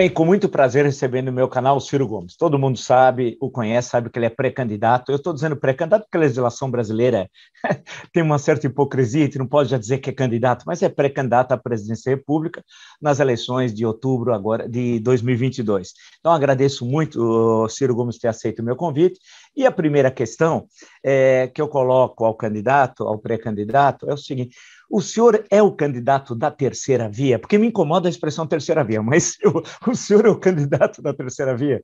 [0.00, 2.34] Bem, com muito prazer recebendo no meu canal o Ciro Gomes.
[2.34, 5.12] Todo mundo sabe, o conhece, sabe que ele é pré-candidato.
[5.12, 7.28] Eu estou dizendo pré-candidato porque a legislação brasileira
[8.10, 11.58] tem uma certa hipocrisia, não pode já dizer que é candidato, mas é pré-candidato à
[11.58, 12.64] presidência da República
[12.98, 15.92] nas eleições de outubro agora de 2022.
[16.18, 19.20] Então, agradeço muito, Ciro Gomes, ter aceito o meu convite.
[19.54, 20.66] E a primeira questão
[21.04, 24.56] é, que eu coloco ao candidato, ao pré-candidato, é o seguinte:
[24.90, 27.38] o senhor é o candidato da terceira via?
[27.38, 31.14] Porque me incomoda a expressão terceira via, mas eu, o senhor é o candidato da
[31.14, 31.82] terceira via?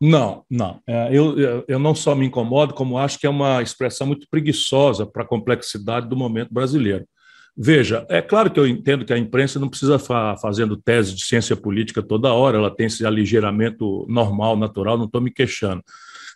[0.00, 0.80] Não, não.
[0.86, 5.04] É, eu, eu não só me incomodo, como acho que é uma expressão muito preguiçosa
[5.06, 7.04] para a complexidade do momento brasileiro.
[7.56, 11.24] Veja, é claro que eu entendo que a imprensa não precisa estar fazendo tese de
[11.24, 15.80] ciência política toda hora, ela tem esse aligeiramento normal, natural, não estou me queixando.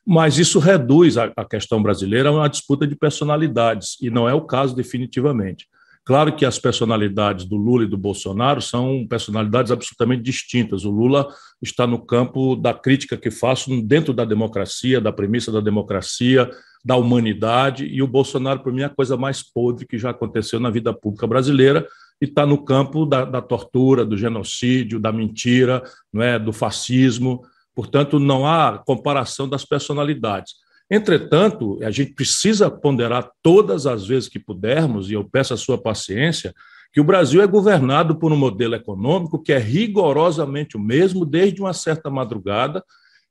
[0.07, 4.47] Mas isso reduz a questão brasileira a uma disputa de personalidades, e não é o
[4.47, 5.67] caso definitivamente.
[6.09, 10.87] Claro que as personalidades do Lula e do Bolsonaro são personalidades absolutamente distintas.
[10.87, 11.29] O Lula
[11.61, 16.49] está no campo da crítica que faço dentro da democracia, da premissa da democracia,
[16.83, 20.59] da humanidade, e o Bolsonaro, para mim, é a coisa mais podre que já aconteceu
[20.59, 21.87] na vida pública brasileira
[22.23, 27.43] e está no campo da, da, tortura, do genocídio, da mentira, não é, do fascismo.
[27.75, 30.55] Portanto, não há comparação das personalidades.
[30.91, 35.77] Entretanto, a gente precisa ponderar todas as vezes que pudermos, e eu peço a sua
[35.77, 36.55] paciência,
[36.93, 41.61] que o Brasil é governado por um modelo econômico que é rigorosamente o mesmo desde
[41.61, 42.83] uma certa madrugada,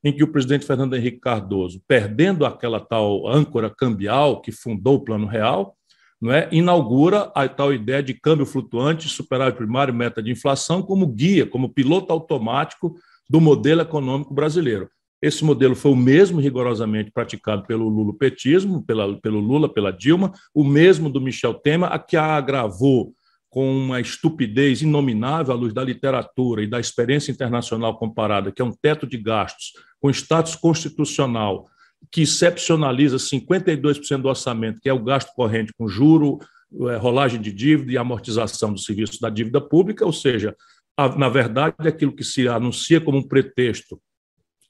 [0.03, 5.03] em que o presidente Fernando Henrique Cardoso, perdendo aquela tal âncora cambial que fundou o
[5.03, 5.75] Plano Real,
[6.21, 11.07] não é, inaugura a tal ideia de câmbio flutuante, superávit primário meta de inflação como
[11.07, 12.95] guia, como piloto automático
[13.29, 14.89] do modelo econômico brasileiro.
[15.21, 20.63] Esse modelo foi o mesmo rigorosamente praticado pelo lulopetismo, pela, pelo Lula, pela Dilma, o
[20.63, 23.13] mesmo do Michel Temer, a que a agravou
[23.49, 28.65] com uma estupidez inominável à luz da literatura e da experiência internacional comparada, que é
[28.65, 31.65] um teto de gastos com status constitucional
[32.11, 36.37] que excepcionaliza 52% do orçamento, que é o gasto corrente com juro,
[36.89, 40.55] é, rolagem de dívida e amortização do serviço da dívida pública, ou seja,
[41.17, 43.99] na verdade, aquilo que se anuncia como um pretexto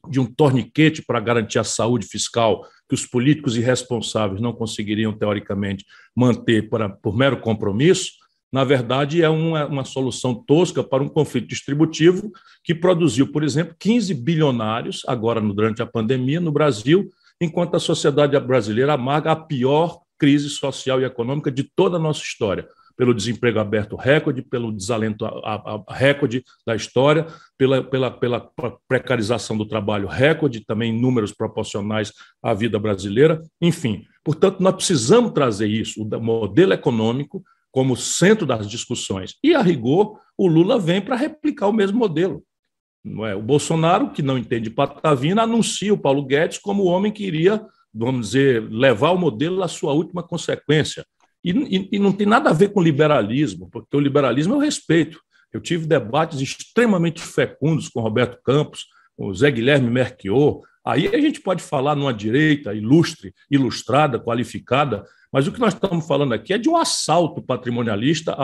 [0.10, 5.86] de um torniquete para garantir a saúde fiscal que os políticos irresponsáveis não conseguiriam, teoricamente,
[6.16, 8.12] manter para, por mero compromisso,
[8.52, 12.32] na verdade, é uma, uma solução tosca para um conflito distributivo
[12.64, 17.10] que produziu, por exemplo, 15 bilionários, agora durante a pandemia, no Brasil,
[17.42, 22.22] enquanto a sociedade brasileira amarga a pior crise social e econômica de toda a nossa
[22.22, 27.28] história pelo desemprego aberto recorde, pelo desalento a, a, recorde da história,
[27.58, 28.52] pela, pela, pela
[28.88, 33.42] precarização do trabalho recorde, também números proporcionais à vida brasileira.
[33.62, 39.36] Enfim, portanto, nós precisamos trazer isso, o modelo econômico, como centro das discussões.
[39.44, 42.44] E, a rigor, o Lula vem para replicar o mesmo modelo.
[43.06, 43.36] Não é?
[43.36, 47.64] O Bolsonaro, que não entende patavina, anuncia o Paulo Guedes como o homem que iria,
[47.94, 51.06] vamos dizer, levar o modelo à sua última consequência.
[51.44, 55.20] E, e, e, não tem nada a ver com liberalismo, porque o liberalismo eu respeito.
[55.54, 60.62] Eu tive debates extremamente fecundos com Roberto Campos, com Zé Guilherme Merchior.
[60.86, 66.08] Aí a gente pode falar numa direita ilustre, ilustrada, qualificada, mas o que nós estamos
[66.08, 68.36] falando aqui é de um assalto patrimonialista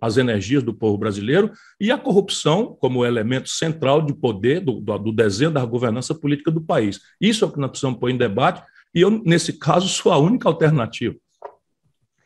[0.00, 5.12] às energias do povo brasileiro e a corrupção como elemento central de poder do, do
[5.12, 7.00] desenho da governança política do país.
[7.20, 8.62] Isso é o que nós precisamos pôr em debate
[8.94, 11.16] e eu, nesse caso, sou a única alternativa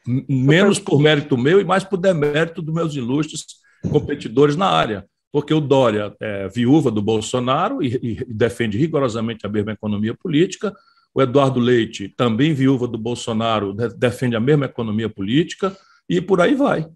[0.06, 3.44] menos por mérito meu e mais por demérito dos meus ilustres
[3.90, 5.06] competidores na área.
[5.32, 10.74] Porque o Dória é viúva do Bolsonaro e, e defende rigorosamente a mesma economia política.
[11.14, 15.76] O Eduardo Leite, também viúva do Bolsonaro, defende a mesma economia política
[16.08, 16.82] e por aí vai.
[16.82, 16.94] Deixa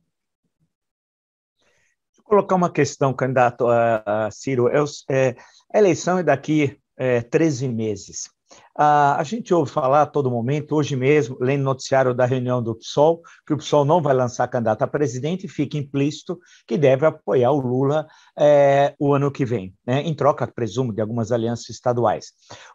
[2.19, 4.69] eu colocar uma questão, candidato a, a Ciro.
[4.69, 4.79] É,
[5.11, 5.37] é,
[5.73, 8.31] a eleição é daqui é, 13 meses.
[8.77, 12.75] Ah, a gente ouve falar a todo momento, hoje mesmo, lendo noticiário da reunião do
[12.75, 17.53] PSOL, que o PSOL não vai lançar candidato a presidente, fica implícito que deve apoiar
[17.53, 18.07] o Lula
[18.39, 22.33] é, o ano que vem, né, em troca, presumo, de algumas alianças estaduais.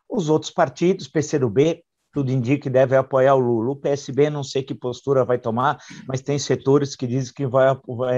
[0.08, 1.84] Os outros partidos, PCdoB,
[2.16, 3.72] tudo indica que deve apoiar o Lula.
[3.72, 5.78] O PSB não sei que postura vai tomar,
[6.08, 7.76] mas tem setores que dizem que vai,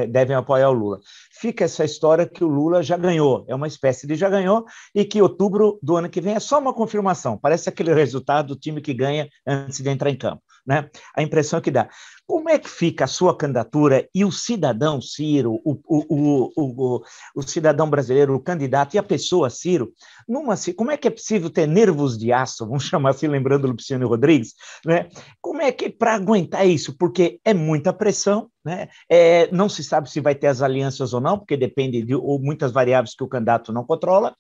[0.08, 1.00] devem apoiar o Lula.
[1.32, 5.04] Fica essa história que o Lula já ganhou, é uma espécie de já ganhou, e
[5.04, 7.40] que outubro do ano que vem é só uma confirmação.
[7.40, 10.44] Parece aquele resultado do time que ganha antes de entrar em campo.
[10.66, 10.88] Né?
[11.16, 11.90] A impressão que dá.
[12.28, 17.02] Como é que fica a sua candidatura e o cidadão Ciro, o, o, o,
[17.36, 19.94] o, cidadão brasileiro, o candidato e a pessoa Ciro,
[20.28, 23.72] numa, como é que é possível ter nervos de aço, vamos chamar assim, lembrando o
[23.72, 24.54] Luciano Rodrigues,
[24.86, 25.08] né?
[25.42, 26.98] Como é que para aguentar isso?
[26.98, 28.90] Porque é muita pressão, né?
[29.10, 32.38] É, não se sabe se vai ter as alianças ou não, porque depende de ou
[32.38, 34.36] muitas variáveis que o candidato não controla,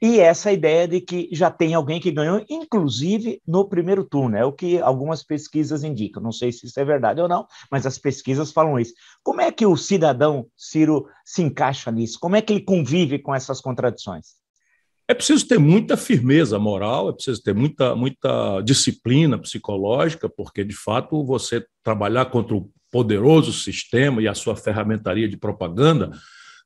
[0.00, 4.44] e essa ideia de que já tem alguém que ganhou, inclusive no primeiro turno, é
[4.44, 6.22] o que algumas pesquisas indicam.
[6.22, 8.94] Não sei se isso é verdade ou não, mas as pesquisas falam isso.
[9.22, 12.18] Como é que o cidadão Ciro se encaixa nisso?
[12.20, 14.42] Como é que ele convive com essas contradições?
[15.06, 20.74] É preciso ter muita firmeza moral, é preciso ter muita, muita disciplina psicológica, porque, de
[20.74, 26.10] fato, você trabalhar contra o poderoso sistema e a sua ferramentaria de propaganda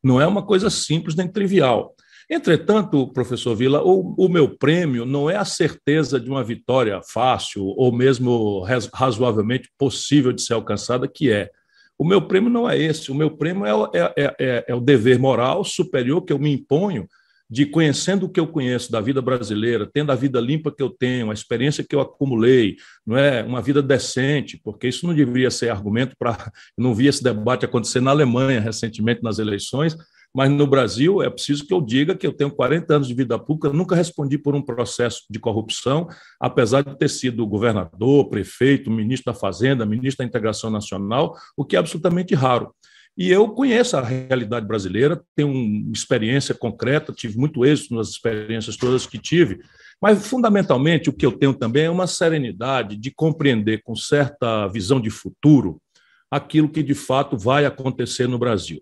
[0.04, 1.94] não é uma coisa simples nem trivial.
[2.30, 7.64] Entretanto, professor Vila, o, o, meu prêmio não é a certeza de uma vitória fácil
[7.64, 11.50] ou mesmo razoavelmente possível de ser alcançada, que é.
[11.96, 13.10] O meu prêmio não é esse.
[13.10, 16.52] O meu prêmio é, é, é, é, é o dever moral superior que eu me
[16.52, 17.08] imponho
[17.50, 20.90] de conhecendo o que eu conheço da vida brasileira, tendo a vida limpa que eu
[20.90, 22.76] tenho, a experiência que eu acumulei,
[23.06, 27.22] não é uma vida decente, porque isso não deveria ser argumento para não vi esse
[27.22, 29.96] debate acontecer na Alemanha recentemente nas eleições,
[30.38, 33.36] mas no Brasil é preciso que eu diga que eu tenho 40 anos de vida
[33.36, 36.06] pública, nunca respondi por um processo de corrupção,
[36.38, 41.74] apesar de ter sido governador, prefeito, ministro da Fazenda, ministro da Integração Nacional, o que
[41.74, 42.72] é absolutamente raro.
[43.16, 48.76] E eu conheço a realidade brasileira, tenho uma experiência concreta, tive muito êxito nas experiências
[48.76, 49.58] todas que tive,
[50.00, 55.00] mas fundamentalmente o que eu tenho também é uma serenidade de compreender com certa visão
[55.00, 55.82] de futuro
[56.30, 58.80] aquilo que de fato vai acontecer no Brasil.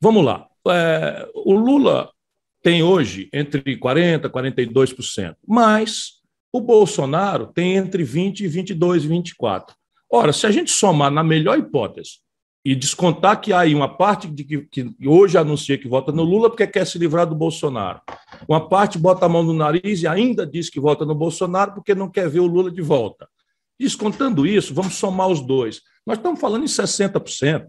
[0.00, 0.46] Vamos lá.
[0.68, 2.10] É, o Lula
[2.62, 6.22] tem hoje entre 40% e 42%, mas
[6.52, 8.76] o Bolsonaro tem entre 20% e 22%,
[9.36, 9.64] 24%.
[10.10, 12.24] Ora, se a gente somar na melhor hipótese
[12.64, 16.22] e descontar que há aí uma parte de que, que, hoje anuncia que vota no
[16.22, 18.00] Lula porque quer se livrar do Bolsonaro.
[18.48, 21.94] Uma parte bota a mão no nariz e ainda diz que vota no Bolsonaro porque
[21.94, 23.28] não quer ver o Lula de volta.
[23.78, 25.82] Descontando isso, vamos somar os dois.
[26.06, 27.66] Nós estamos falando em 60%,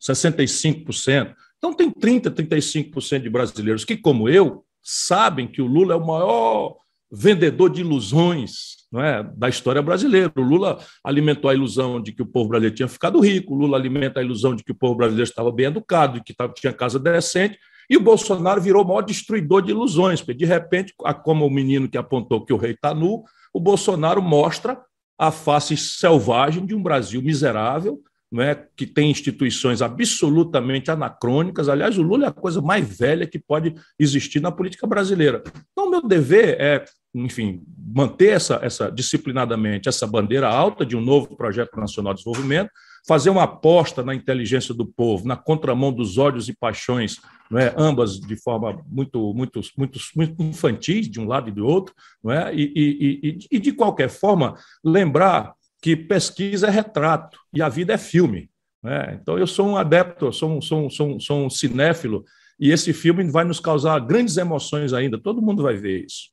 [0.00, 1.34] 65%.
[1.60, 6.06] Então tem 30%, 35% de brasileiros que, como eu, sabem que o Lula é o
[6.06, 6.76] maior
[7.12, 10.32] vendedor de ilusões não é, da história brasileira.
[10.36, 13.76] O Lula alimentou a ilusão de que o povo brasileiro tinha ficado rico, o Lula
[13.76, 16.98] alimenta a ilusão de que o povo brasileiro estava bem educado, de que tinha casa
[16.98, 17.58] decente,
[17.88, 21.88] e o Bolsonaro virou o maior destruidor de ilusões, porque de repente, como o menino
[21.88, 23.22] que apontou que o rei está nu,
[23.52, 24.80] o Bolsonaro mostra
[25.18, 28.00] a face selvagem de um Brasil miserável,
[28.38, 31.68] é, que tem instituições absolutamente anacrônicas.
[31.68, 35.42] Aliás, o Lula é a coisa mais velha que pode existir na política brasileira.
[35.72, 36.84] Então, meu dever é
[37.14, 42.70] enfim, manter essa, essa disciplinadamente essa bandeira alta de um novo projeto nacional de desenvolvimento,
[43.06, 47.16] fazer uma aposta na inteligência do povo, na contramão dos ódios e paixões,
[47.50, 47.74] não é?
[47.76, 52.30] ambas de forma muito, muito, muito, muito infantis, de um lado e do outro, não
[52.30, 52.54] é?
[52.54, 54.54] e, e, e, e de qualquer forma,
[54.84, 58.50] lembrar que pesquisa é retrato e a vida é filme.
[58.82, 59.18] Né?
[59.20, 62.24] Então, eu sou um adepto, sou um, sou, um, sou, um, sou um cinéfilo,
[62.58, 66.30] e esse filme vai nos causar grandes emoções ainda, todo mundo vai ver isso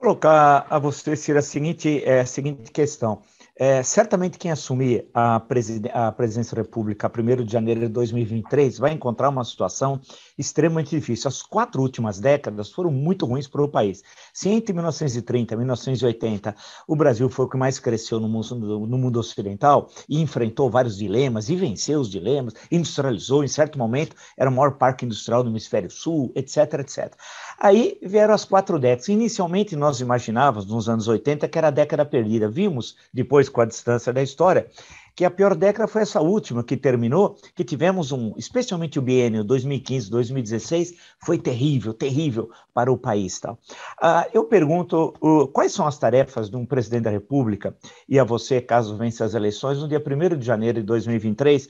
[0.00, 3.20] colocar a você, Cira, a seguinte, é, a seguinte questão.
[3.62, 7.88] É, certamente quem assumir a, presiden a presidência da República a 1 de janeiro de
[7.88, 10.00] 2023 vai encontrar uma situação
[10.38, 11.28] extremamente difícil.
[11.28, 14.02] As quatro últimas décadas foram muito ruins para o país.
[14.32, 16.56] Se entre 1930 e 1980
[16.88, 20.96] o Brasil foi o que mais cresceu no mundo, no mundo ocidental e enfrentou vários
[20.96, 25.50] dilemas e venceu os dilemas, industrializou, em certo momento era o maior parque industrial do
[25.50, 27.14] hemisfério sul, etc, etc.
[27.62, 29.08] Aí vieram as quatro décadas.
[29.08, 32.48] Inicialmente nós imaginávamos, nos anos 80, que era a década perdida.
[32.48, 34.66] Vimos, depois com a distância da história,
[35.14, 39.44] que a pior década foi essa última que terminou, que tivemos um, especialmente o biênio
[39.44, 43.38] 2015-2016, foi terrível, terrível para o país.
[43.38, 43.58] Tal.
[44.00, 47.76] Ah, eu pergunto, uh, quais são as tarefas de um presidente da República,
[48.08, 51.68] e a você, caso vença as eleições, no dia 1 de janeiro de 2023,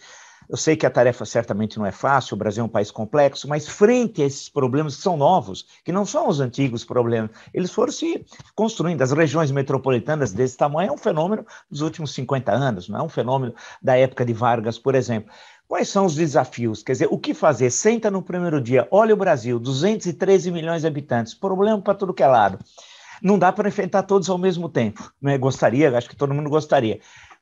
[0.50, 3.47] eu sei que a tarefa certamente não é fácil, o Brasil é um país complexo,
[3.47, 7.71] mas frente a esses problemas que são novos, que não são os antigos problemas, eles
[7.71, 8.26] foram se
[8.57, 9.00] construindo.
[9.00, 13.09] As regiões metropolitanas desse tamanho é um fenômeno dos últimos 50 anos, não é um
[13.09, 15.33] fenômeno da época de Vargas, por exemplo.
[15.69, 16.83] Quais são os desafios?
[16.83, 17.71] Quer dizer, o que fazer?
[17.71, 22.25] Senta no primeiro dia, olha o Brasil, 213 milhões de habitantes, problema para tudo que
[22.25, 22.59] é lado.
[23.23, 25.12] Não dá para enfrentar todos ao mesmo tempo.
[25.23, 25.38] Né?
[25.38, 26.99] Gostaria, acho que todo mundo gostaria.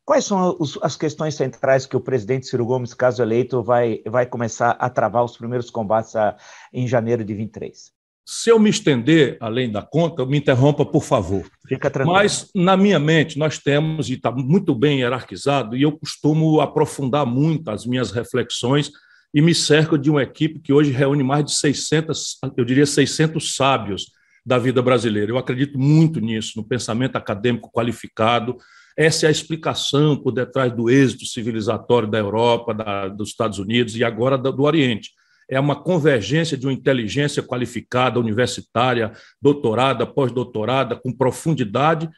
[0.08, 4.24] Quais são os, as questões centrais que o presidente Ciro Gomes, caso eleito, vai, vai
[4.24, 6.34] começar a travar os primeiros combates a,
[6.72, 7.92] em janeiro de 23?
[8.24, 11.44] Se eu me estender além da conta, me interrompa, por favor.
[11.66, 12.16] Fica tranquilo.
[12.16, 17.26] Mas, na minha mente, nós temos, e está muito bem hierarquizado, e eu costumo aprofundar
[17.26, 18.90] muito as minhas reflexões
[19.34, 23.54] e me cerco de uma equipe que hoje reúne mais de 600, eu diria 600
[23.54, 24.06] sábios
[24.44, 25.30] da vida brasileira.
[25.30, 28.56] Eu acredito muito nisso, no pensamento acadêmico qualificado,
[28.98, 33.96] Essa é a explicação por detrás do êxito civilizatório da Europa, da, dos Estados Unidos
[33.96, 35.10] e agora do Oriente
[35.48, 42.08] é uma convergência de uma inteligência qualificada, universitária, doutorada, pós-doutorada, com profundidade,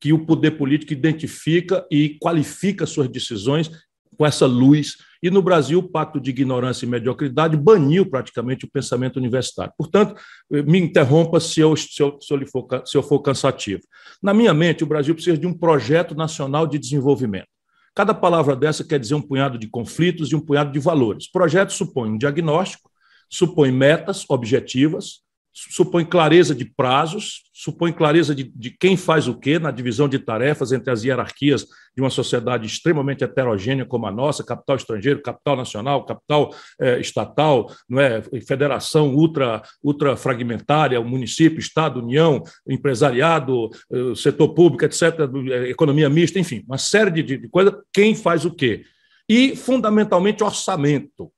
[0.00, 3.70] que o poder político identifica e qualifica suas decisões
[4.16, 4.96] com essa luz.
[5.22, 9.72] E no Brasil, o pacto de ignorância e mediocridade baniu praticamente o pensamento universitário.
[9.76, 10.14] Portanto,
[10.50, 13.82] me interrompa se eu, se eu, se eu, for, se eu for cansativo.
[14.22, 17.48] Na minha mente, o Brasil precisa de um projeto nacional de desenvolvimento.
[17.94, 21.30] Cada palavra dessa quer dizer um punhado de conflitos e um punhado de valores.
[21.30, 22.90] Projeto supõe um diagnóstico,
[23.28, 29.58] supõe metas objetivas, supõe clareza de prazos, supõe clareza de, de, quem faz o quê
[29.58, 34.44] na divisão de tarefas entre as hierarquias de uma sociedade extremamente heterogênea como a nossa,
[34.44, 42.00] capital estrangeiro, capital nacional, capital eh, estatal, não é, federação ultra, ultra fragmentária, município, Estado,
[42.00, 45.02] União, empresariado, eh, setor público, etc.,
[45.50, 48.84] eh, economia mista, enfim, uma série de, de coisas, quem faz o quê?
[49.28, 51.30] E, fundamentalmente, orçamento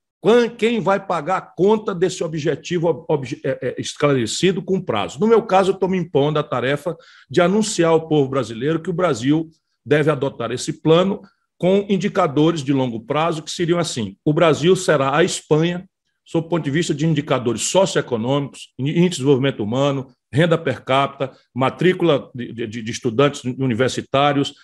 [0.56, 3.06] quem vai pagar a conta desse objetivo
[3.44, 5.18] é, é, esclarecido com prazo?
[5.18, 6.96] No meu caso, eu estou me impondo a tarefa
[7.28, 9.50] de anunciar ao povo brasileiro que o Brasil
[9.84, 11.22] deve adotar esse plano
[11.58, 15.88] com indicadores de longo prazo que seriam assim: o Brasil será a Espanha,
[16.24, 21.30] sob o ponto de vista de indicadores socioeconômicos, índice de desenvolvimento humano, renda per capita,
[21.54, 24.54] matrícula de, de, de, estudantes universitários,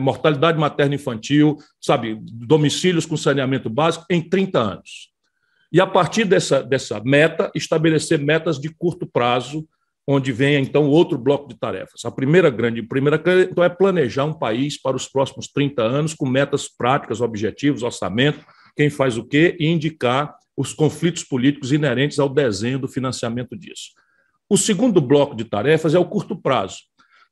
[0.00, 5.10] mortalidade materna infantil, sabe, domicílios com saneamento básico em 30 anos.
[5.72, 9.66] E a partir dessa, dessa meta, estabelecer metas de curto prazo,
[10.06, 12.04] onde vem então outro bloco de tarefas.
[12.04, 16.28] A primeira grande, primeira então é planejar um país para os próximos 30 anos com
[16.28, 18.44] metas práticas, objetivos, orçamento,
[18.76, 23.90] quem faz o quê e indicar os conflitos políticos inerentes ao desenho do financiamento disso.
[24.48, 26.78] O segundo bloco de tarefas é o curto prazo.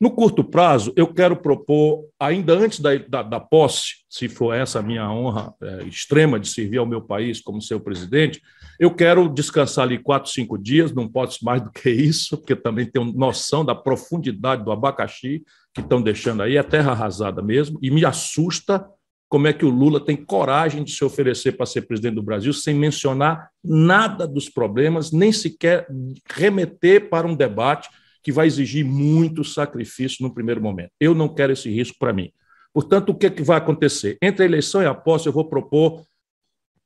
[0.00, 4.80] No curto prazo, eu quero propor, ainda antes da, da, da posse, se for essa
[4.80, 8.42] a minha honra é, extrema de servir ao meu país como seu presidente,
[8.78, 12.87] eu quero descansar ali quatro, cinco dias, não pode mais do que isso, porque também
[12.87, 17.90] tenho noção da profundidade do abacaxi que estão deixando aí, é terra arrasada mesmo, e
[17.90, 18.85] me assusta
[19.28, 22.52] como é que o Lula tem coragem de se oferecer para ser presidente do Brasil
[22.52, 25.87] sem mencionar nada dos problemas, nem sequer
[26.31, 27.88] remeter para um debate
[28.23, 30.90] que vai exigir muito sacrifício no primeiro momento.
[31.00, 32.33] Eu não quero esse risco para mim.
[32.73, 34.16] Portanto, o que, é que vai acontecer?
[34.23, 36.02] Entre a eleição e a posse, eu vou propor,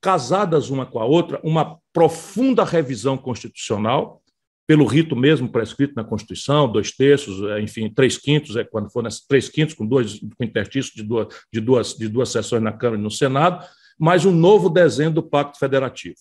[0.00, 4.22] casadas uma com a outra, uma profunda revisão constitucional
[4.68, 9.02] pelo rito mesmo prescrito na Constituição, dois terços, é, enfim, três quintos, é quando for
[9.02, 12.70] nessa, três quintos, com dois com interstício de duas, de, duas, de duas sessões na
[12.70, 13.64] Câmara e no Senado,
[13.98, 16.16] mas um novo desenho do Pacto Federativo,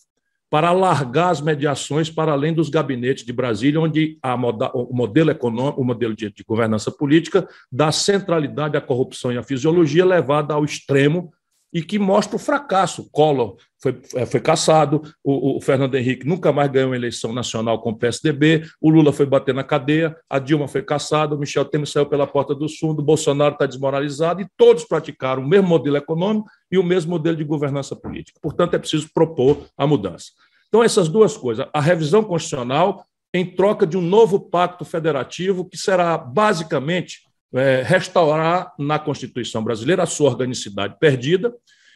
[0.49, 5.29] para alargar as mediações para além dos gabinetes de Brasília, onde a moda, o modelo
[5.29, 10.53] econômico, o modelo de, de governança política dá centralidade à corrupção e à fisiologia levada
[10.53, 11.33] ao extremo
[11.77, 13.07] e que mostra o fracasso.
[13.11, 17.79] Collor foi, é, foi caçado, o, o, Fernando Henrique nunca mais ganhou uma eleição nacional
[17.79, 21.65] com o PSDB, o Lula foi bater na cadeia, a Dilma foi caçada, o Michel
[21.65, 25.67] Temer saiu pela porta do fundo, o Bolsonaro está desmoralizado e todos praticaram o mesmo
[25.67, 28.39] modelo econômico e o mesmo modelo de governança política.
[28.41, 30.31] Portanto, é preciso propor a mudança.
[30.69, 35.77] Então, essas duas coisas, a revisão constitucional em troca de um novo pacto federativo que
[35.77, 41.53] será basicamente é, restaurar na Constituição brasileira a sua organicidade perdida,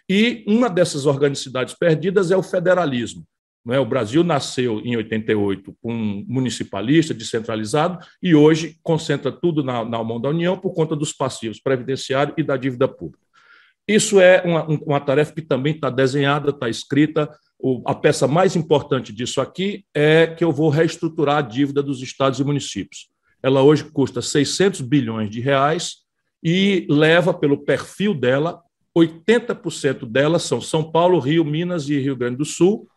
[0.10, 3.25] e uma dessas organicidades perdidas é o federalismo.
[3.70, 3.79] É?
[3.79, 10.03] O Brasil nasceu em 88 com um municipalista descentralizado e hoje concentra tudo na, na
[10.03, 13.24] mão da União por conta dos passivos previdenciários e da dívida pública.
[13.88, 17.29] Isso é uma, uma tarefa que também está desenhada, está escrita.
[17.60, 22.01] O, a peça mais importante disso aqui é que eu vou reestruturar a dívida dos
[22.01, 23.11] estados e municípios
[23.42, 25.98] ela hoje custa 600 bilhões de reais
[26.44, 28.62] e leva pelo perfil dela,
[28.98, 32.88] 80% delas são São Paulo, Rio, Minas e Rio Grande do Sul,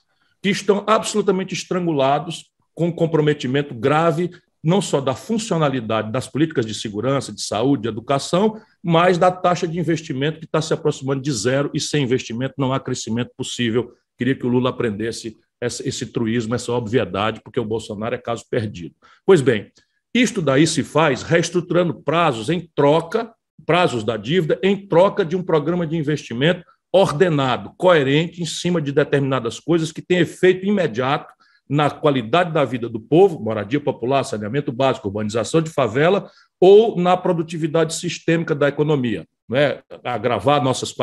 [0.43, 4.31] que estão absolutamente estrangulados com comprometimento grave
[4.65, 9.69] não só da funcionalidade das políticas de segurança, de saúde, de educação, mas da taxa
[9.69, 13.93] de investimento que está se aproximando de zero e sem investimento não há crescimento possível.
[14.17, 18.95] Queria que o Lula aprendesse esse truísmo, essa obviedade, porque o Bolsonaro é caso perdido.
[19.27, 19.71] Pois bem,
[20.15, 23.33] isto daí se faz reestruturando prazos em troca,
[23.67, 28.93] prazos da dívida, em troca de um programa de investimento ordenado, coerente, em cima de
[28.93, 31.35] determinadas coisas que tem efeito imediato
[31.69, 36.31] na qualidade da vida do povo, moradia popular, saneamento básico, urbanização de favela,
[36.61, 39.27] ou na produtividade sistêmica da economia.
[39.49, 39.81] Né?
[40.05, 40.95] Agravar nossas,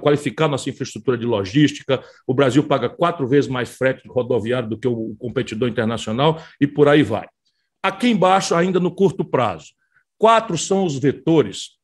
[0.00, 2.00] qualificar nossa infraestrutura de logística.
[2.26, 6.88] O Brasil paga quatro vezes mais frete rodoviário do que o competidor internacional e por
[6.88, 7.26] aí vai.
[7.82, 9.72] Aqui embaixo, ainda no curto prazo,
[10.18, 11.78] quatro são os vetores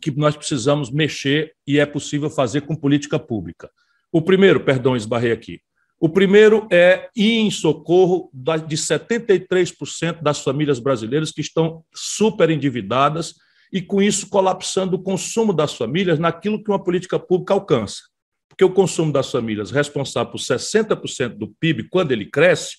[0.00, 3.70] que nós precisamos mexer e é possível fazer com política pública.
[4.10, 5.60] O primeiro, perdão, esbarrei aqui.
[6.00, 13.34] O primeiro é ir em socorro de 73% das famílias brasileiras que estão super endividadas
[13.72, 18.00] e, com isso, colapsando o consumo das famílias naquilo que uma política pública alcança.
[18.48, 22.78] Porque o consumo das famílias, responsável por 60% do PIB, quando ele cresce,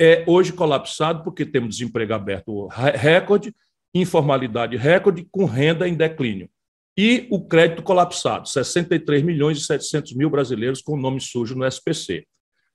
[0.00, 3.54] é hoje colapsado porque temos desemprego aberto recorde,
[3.94, 6.48] informalidade recorde, com renda em declínio.
[6.96, 12.24] E o crédito colapsado, 63 milhões e 700 mil brasileiros com nome sujo no SPC.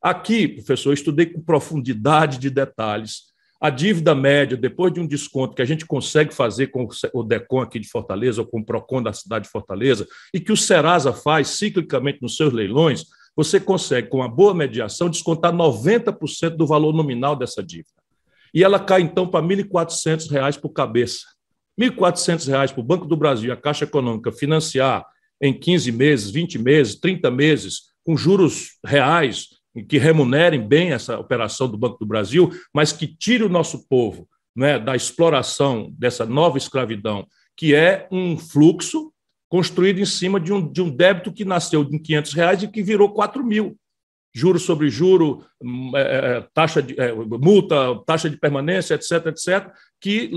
[0.01, 3.29] Aqui, professor, estudei com profundidade de detalhes
[3.61, 7.61] a dívida média, depois de um desconto que a gente consegue fazer com o DECON
[7.61, 11.11] aqui de Fortaleza, ou com o PROCON da cidade de Fortaleza, e que o Serasa
[11.11, 13.03] faz ciclicamente nos seus leilões,
[13.39, 18.03] você consegue, com uma boa mediação, descontar 90% do valor nominal dessa dívida.
[18.53, 21.19] E ela cai, então, para R$ 1.400 por cabeça.
[21.79, 25.05] R$ 1.400 para o Banco do Brasil, a Caixa Econômica, financiar
[25.41, 29.47] em 15 meses, 20 meses, 30 meses, com juros reais,
[29.87, 34.27] que remunerem bem essa operação do Banco do Brasil, mas que tire o nosso povo
[34.53, 39.13] né, da exploração dessa nova escravidão, que é um fluxo
[39.49, 42.83] construído em cima de um, de um débito que nasceu em 500 reais e que
[42.83, 43.75] virou 4 mil.
[44.31, 46.95] Juro sobre juro, hum, é, é, é, taxa de,
[47.41, 50.31] multa, taxa de permanência, etc., etc., que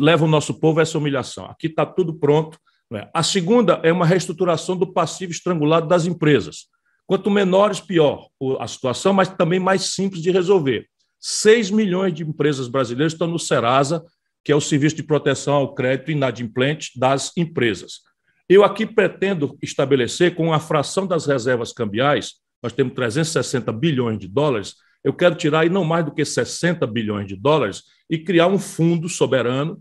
[0.00, 1.44] leva o nosso povo a essa humilhação.
[1.44, 2.58] Aqui está tudo pronto.
[2.90, 3.08] Né?
[3.12, 6.68] A segunda é uma reestruturação do passivo estrangulado das empresas.
[7.06, 8.26] Quanto menores, pior
[8.58, 10.88] a situação, mas também mais simples de resolver.
[11.20, 14.02] 6 milhões de empresas brasileiras estão no Serasa,
[14.42, 18.05] que é o Serviço de Proteção ao Crédito Inadimplente das Empresas.
[18.48, 24.28] Eu aqui pretendo estabelecer, com a fração das reservas cambiais, nós temos 360 bilhões de
[24.28, 28.46] dólares, eu quero tirar aí não mais do que 60 bilhões de dólares e criar
[28.46, 29.80] um fundo soberano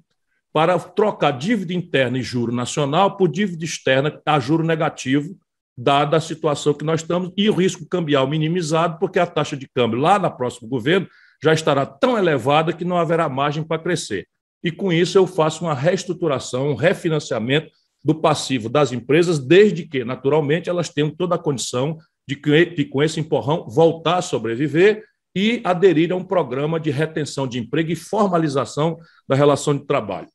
[0.51, 5.37] para trocar dívida interna e juro nacional por dívida externa a juro negativo,
[5.77, 9.67] dada a situação que nós estamos, e o risco cambial minimizado, porque a taxa de
[9.67, 11.07] câmbio lá no próximo governo
[11.43, 14.27] já estará tão elevada que não haverá margem para crescer.
[14.63, 17.69] E com isso eu faço uma reestruturação, um refinanciamento
[18.05, 22.85] do passivo das empresas, desde que, naturalmente, elas tenham toda a condição de, que, de
[22.85, 25.03] com esse empurrão, voltar a sobreviver
[25.35, 30.27] e aderir a um programa de retenção de emprego e formalização da relação de trabalho.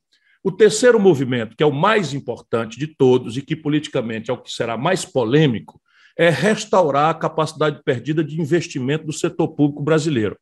[0.43, 4.41] O terceiro movimento, que é o mais importante de todos e que politicamente é o
[4.41, 5.81] que será mais polêmico,
[6.17, 10.37] é restaurar a capacidade perdida de investimento do setor público brasileiro.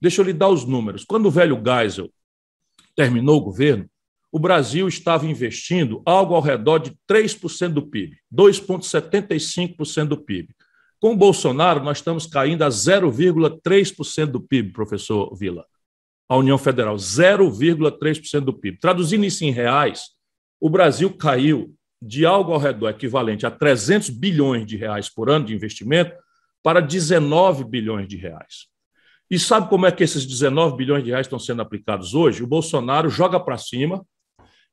[0.00, 1.04] Deixa eu lhe dar os números.
[1.04, 2.10] Quando o velho Geisel
[2.96, 3.86] terminou o governo,
[4.32, 10.48] o Brasil estava investindo algo ao redor de 3% do PIB, 2,75% do PIB.
[10.98, 15.64] Com o Bolsonaro, nós estamos caindo a 0,3% do PIB, professor Vila
[16.32, 18.78] a União Federal, 0,3% do PIB.
[18.78, 20.12] Traduzindo isso em reais,
[20.58, 25.44] o Brasil caiu de algo ao redor equivalente a 300 bilhões de reais por ano
[25.44, 26.16] de investimento
[26.62, 28.66] para 19 bilhões de reais.
[29.30, 32.42] E sabe como é que esses 19 bilhões de reais estão sendo aplicados hoje?
[32.42, 34.02] O Bolsonaro joga para cima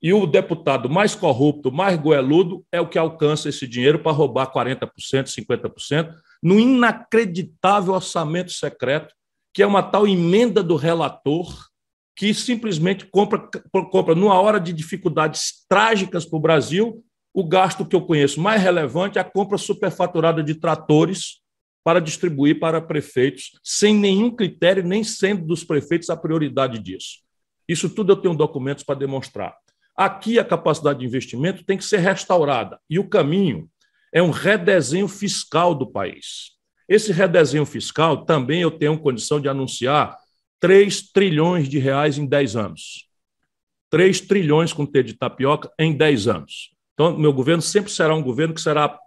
[0.01, 4.51] e o deputado mais corrupto, mais goeludo, é o que alcança esse dinheiro para roubar
[4.51, 9.13] 40%, 50%, num inacreditável orçamento secreto
[9.53, 11.67] que é uma tal emenda do relator
[12.15, 13.49] que simplesmente compra,
[13.91, 18.61] compra numa hora de dificuldades trágicas para o Brasil, o gasto que eu conheço mais
[18.61, 21.41] relevante é a compra superfaturada de tratores
[21.83, 27.19] para distribuir para prefeitos, sem nenhum critério, nem sendo dos prefeitos a prioridade disso.
[27.67, 29.55] Isso tudo eu tenho documentos para demonstrar.
[29.99, 33.69] Aqui a capacidade de investimento tem que ser restaurada, e o caminho
[34.13, 36.51] é um redesenho fiscal do país.
[36.87, 40.15] Esse redesenho fiscal também eu tenho condição de anunciar
[40.57, 43.09] 3 trilhões de reais em 10 anos.
[43.89, 46.73] 3 trilhões com T de tapioca em 10 anos.
[46.93, 48.97] Então, meu governo sempre será um governo que será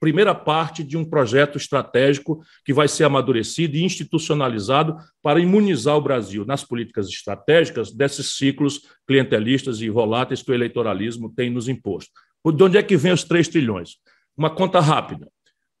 [0.00, 6.02] primeira parte de um projeto estratégico que vai ser amadurecido e institucionalizado para imunizar o
[6.02, 12.10] Brasil nas políticas estratégicas desses ciclos clientelistas e voláteis que o eleitoralismo tem nos imposto.
[12.54, 13.96] De onde é que vem os 3 trilhões?
[14.36, 15.28] Uma conta rápida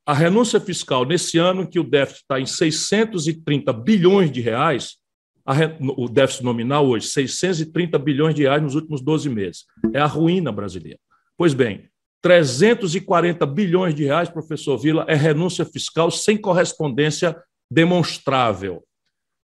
[0.06, 4.98] a renúncia fiscal nesse ano, que o déficit está em 630 bilhões de reais,
[5.96, 9.64] o déficit nominal hoje, 630 bilhões de reais nos últimos 12 meses.
[9.92, 11.00] É a ruína brasileira.
[11.36, 11.88] Pois bem,
[12.26, 18.82] 340 bilhões de reais, professor Vila, é renúncia fiscal sem correspondência demonstrável.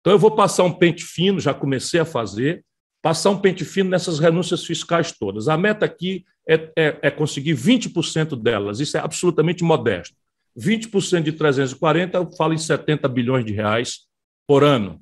[0.01, 2.64] Então, eu vou passar um pente fino, já comecei a fazer,
[3.01, 5.47] passar um pente fino nessas renúncias fiscais todas.
[5.47, 10.16] A meta aqui é, é, é conseguir 20% delas, isso é absolutamente modesto.
[10.59, 14.09] 20% de 340 fala em 70 bilhões de reais
[14.45, 15.01] por ano.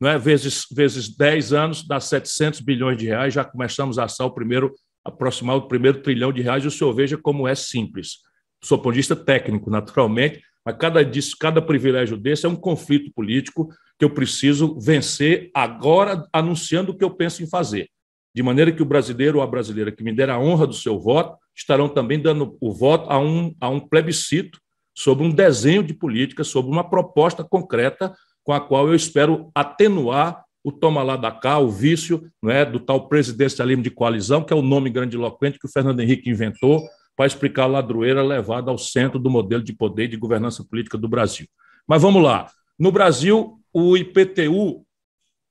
[0.00, 0.16] Não é?
[0.16, 4.72] vezes, vezes 10 anos, dá 700 bilhões de reais, já começamos a assar o primeiro
[5.04, 8.18] aproximar o primeiro trilhão de reais, o senhor veja como é simples.
[8.62, 13.10] Sou ponto de vista técnico, naturalmente, mas cada, disso, cada privilégio desse é um conflito
[13.14, 17.88] político que eu preciso vencer agora, anunciando o que eu penso em fazer.
[18.34, 21.00] De maneira que o brasileiro ou a brasileira que me der a honra do seu
[21.00, 24.60] voto estarão também dando o voto a um, a um plebiscito
[24.94, 30.44] sobre um desenho de política, sobre uma proposta concreta com a qual eu espero atenuar
[30.62, 34.52] o toma lá da cá, o vício não é, do tal presidencialismo de coalizão, que
[34.52, 36.82] é o nome grandiloquente que o Fernando Henrique inventou
[37.16, 40.96] para explicar a ladroeira levada ao centro do modelo de poder e de governança política
[40.96, 41.46] do Brasil.
[41.86, 42.50] Mas vamos lá.
[42.78, 44.84] No Brasil, o IPTU,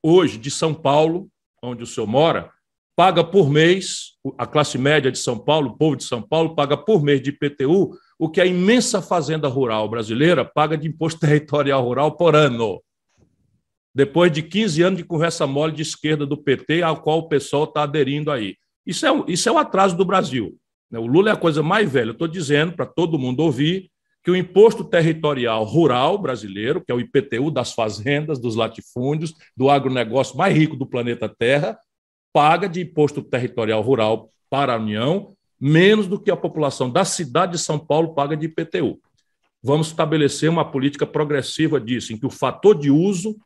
[0.02, 1.28] hoje, de São Paulo,
[1.62, 2.50] onde o senhor mora,
[2.96, 6.76] paga por mês, a classe média de São Paulo, o povo de São Paulo, paga
[6.76, 11.82] por mês de IPTU o que a imensa fazenda rural brasileira paga de imposto territorial
[11.82, 12.80] rural por ano.
[13.94, 17.64] Depois de 15 anos de conversa mole de esquerda do PT, ao qual o pessoal
[17.64, 18.56] está aderindo aí.
[18.86, 20.56] Isso é, isso é o atraso do Brasil.
[20.90, 20.98] Né?
[20.98, 22.08] O Lula é a coisa mais velha.
[22.08, 23.90] Eu estou dizendo para todo mundo ouvir
[24.22, 29.70] que o imposto territorial rural brasileiro, que é o IPTU das fazendas, dos latifúndios, do
[29.70, 31.78] agronegócio mais rico do planeta Terra,
[32.32, 37.52] paga de imposto territorial rural para a União menos do que a população da cidade
[37.52, 38.98] de São Paulo paga de IPTU.
[39.62, 43.36] Vamos estabelecer uma política progressiva disso, em que o fator de uso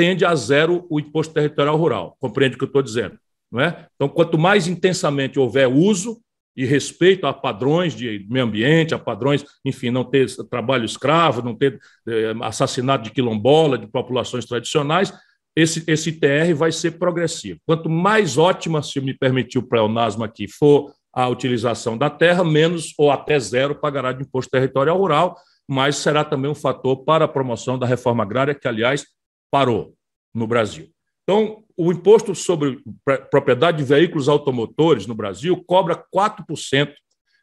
[0.00, 2.16] tende a zero o imposto territorial rural.
[2.18, 3.18] Compreende o que eu estou dizendo?
[3.52, 3.86] Não é?
[3.94, 6.22] Então, quanto mais intensamente houver uso
[6.56, 11.54] e respeito a padrões de meio ambiente, a padrões, enfim, não ter trabalho escravo, não
[11.54, 15.12] ter eh, assassinato de quilombola, de populações tradicionais,
[15.54, 17.60] esse, esse TR vai ser progressivo.
[17.66, 22.94] Quanto mais ótima, se me permitir o pleonasmo aqui, for a utilização da terra, menos
[22.96, 25.36] ou até zero pagará de imposto territorial rural,
[25.68, 29.04] mas será também um fator para a promoção da reforma agrária, que, aliás,
[29.50, 29.94] parou
[30.34, 30.90] no Brasil.
[31.22, 32.82] Então, o imposto sobre
[33.30, 36.92] propriedade de veículos automotores no Brasil cobra 4%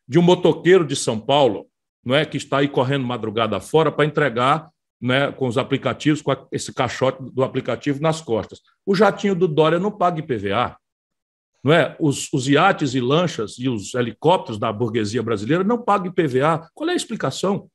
[0.07, 1.67] de um motoqueiro de São Paulo,
[2.03, 4.69] não é que está aí correndo madrugada fora para entregar
[5.01, 8.61] né, com os aplicativos, com esse caixote do aplicativo nas costas.
[8.85, 10.77] O jatinho do Dória não paga IPVA.
[11.63, 11.95] Não é?
[11.99, 16.69] os, os iates e lanchas e os helicópteros da burguesia brasileira não pagam IPVA.
[16.73, 17.67] Qual é a explicação?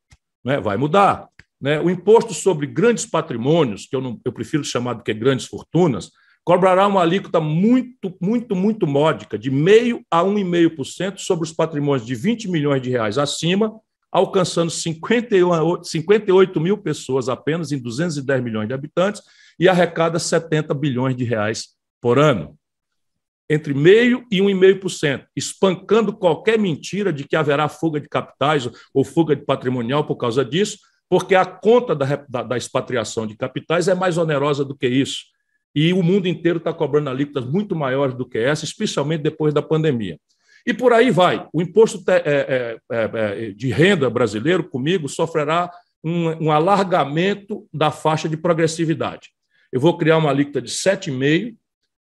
[0.43, 0.61] Não é?
[0.61, 1.29] Vai mudar.
[1.63, 1.81] Né?
[1.81, 6.11] O imposto sobre grandes patrimônios, que eu, não, eu prefiro chamar do que grandes fortunas,
[6.45, 12.17] cobrará uma alíquota muito, muito, muito módica, de meio a 1,5% sobre os patrimônios de
[12.17, 13.73] 20 milhões de reais acima,
[14.11, 19.23] alcançando 58, 58 mil pessoas apenas em 210 milhões de habitantes
[19.59, 21.69] e arrecada 70 bilhões de reais
[22.01, 22.59] por ano
[23.49, 29.37] entre meio e 1,5%, espancando qualquer mentira de que haverá fuga de capitais ou fuga
[29.37, 30.79] de patrimonial por causa disso,
[31.13, 35.27] porque a conta da, da, da expatriação de capitais é mais onerosa do que isso.
[35.75, 39.61] E o mundo inteiro está cobrando alíquotas muito maiores do que essa, especialmente depois da
[39.61, 40.19] pandemia.
[40.67, 41.47] E por aí vai.
[41.53, 45.71] O imposto é, é, é, de renda brasileiro, comigo, sofrerá
[46.03, 49.33] um, um alargamento da faixa de progressividade.
[49.71, 51.59] Eu vou criar uma alíquota de 7,5%,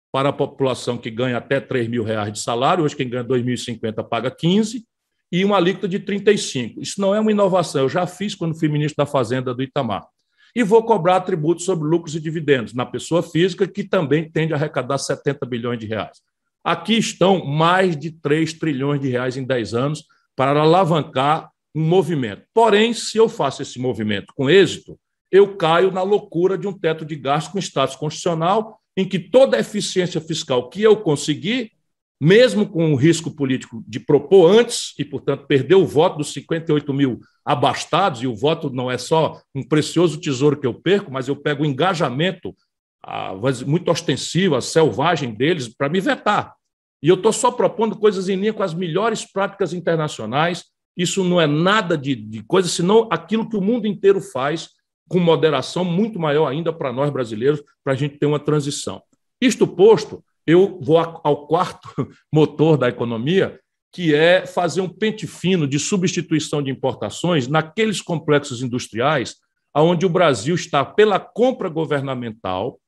[0.10, 4.08] para a população que ganha até 3 mil reais de salário, hoje quem ganha 2.050
[4.08, 4.86] paga 15,
[5.32, 6.82] e uma alíquota de 35.
[6.82, 10.06] Isso não é uma inovação, eu já fiz quando fui ministro da Fazenda do Itamar.
[10.54, 14.58] E vou cobrar tributos sobre lucros e dividendos na pessoa física, que também tende a
[14.58, 16.20] arrecadar 70 bilhões de reais.
[16.63, 20.04] Aqui estão mais de 3 trilhões de reais em 10 anos
[20.36, 22.44] para alavancar um movimento.
[22.54, 25.00] Porém, se eu faço esse movimento com êxito,
[25.32, 29.56] eu caio na loucura de um teto de gasto com status constitucional em que toda
[29.56, 31.72] a eficiência fiscal que eu conseguir,
[32.21, 36.93] mesmo com o risco político de propor antes e, portanto, perder o voto dos 58
[36.93, 41.27] mil abastados, e o voto não é só um precioso tesouro que eu perco, mas
[41.27, 42.55] eu pego o engajamento
[43.03, 43.34] a,
[43.65, 46.53] muito ostensivo, a selvagem deles, para me vetar.
[47.01, 50.65] E eu estou só propondo coisas em linha com as melhores práticas internacionais.
[50.95, 54.69] Isso não é nada de, de coisa, senão aquilo que o mundo inteiro faz
[55.10, 59.01] com moderação muito maior ainda para nós brasileiros, para a gente ter uma transição.
[59.41, 61.89] Isto posto, eu vou ao quarto
[62.32, 63.60] motor da economia,
[63.93, 69.36] que é fazer um pente fino de substituição de importações naqueles complexos industriais
[69.75, 72.80] onde o Brasil está pela compra governamental,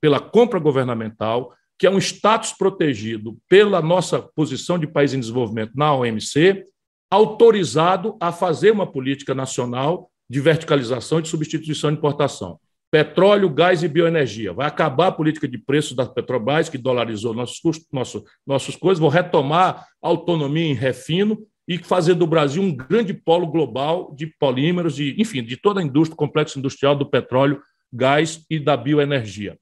[0.00, 5.72] pela compra governamental, que é um status protegido pela nossa posição de país em desenvolvimento
[5.74, 6.64] na OMC,
[7.10, 12.58] autorizado a fazer uma política nacional de verticalização e de substituição de importação.
[12.94, 14.52] Petróleo, gás e bioenergia.
[14.52, 19.00] Vai acabar a política de preços da Petrobras, que dolarizou nossos custos, nosso, nossas coisas,
[19.00, 24.28] vão retomar a autonomia em refino e fazer do Brasil um grande polo global de
[24.38, 27.60] polímeros, de, enfim, de toda a indústria, complexo industrial do petróleo,
[27.92, 29.58] gás e da bioenergia.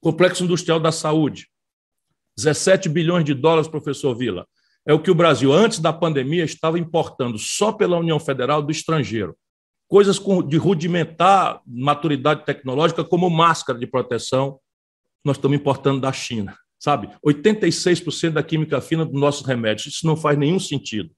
[0.00, 1.48] Complexo industrial da saúde.
[2.36, 4.46] 17 bilhões de dólares, professor Vila.
[4.86, 8.70] É o que o Brasil, antes da pandemia, estava importando só pela União Federal do
[8.70, 9.36] estrangeiro.
[9.90, 14.60] Coisas de rudimentar maturidade tecnológica, como máscara de proteção,
[15.24, 16.56] nós estamos importando da China.
[16.78, 17.10] Sabe?
[17.26, 19.94] 86% da química fina dos nossos remédios.
[19.94, 21.10] Isso não faz nenhum sentido.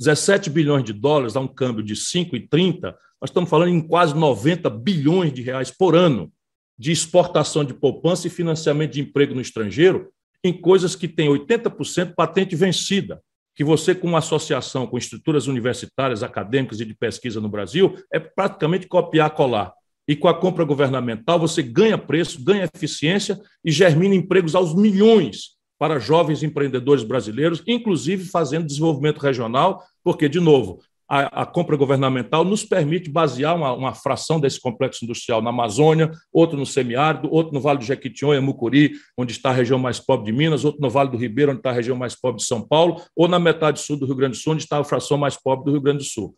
[0.00, 4.70] 17 bilhões de dólares, dá um câmbio de 5,30, nós estamos falando em quase 90
[4.70, 6.32] bilhões de reais por ano
[6.78, 10.10] de exportação de poupança e financiamento de emprego no estrangeiro
[10.42, 13.22] em coisas que têm 80% patente vencida,
[13.54, 18.18] que você, com uma associação com estruturas universitárias, acadêmicas e de pesquisa no Brasil, é
[18.18, 19.72] praticamente copiar-colar.
[20.06, 25.54] E com a compra governamental, você ganha preço, ganha eficiência e germina empregos aos milhões
[25.78, 30.80] para jovens empreendedores brasileiros, inclusive fazendo desenvolvimento regional, porque, de novo,
[31.14, 36.10] a, a, compra governamental nos permite basear uma, uma, fração desse complexo industrial na Amazônia,
[36.32, 40.26] outro no semiárido, outro no Vale do Jequitinhonha, Mucuri, onde está a região mais pobre
[40.26, 42.66] de Minas, outro no Vale do Ribeiro, onde está a região mais pobre de São
[42.66, 45.40] Paulo, ou na metade sul do Rio Grande do Sul, onde está a fração mais
[45.40, 46.36] pobre do Rio Grande do Sul.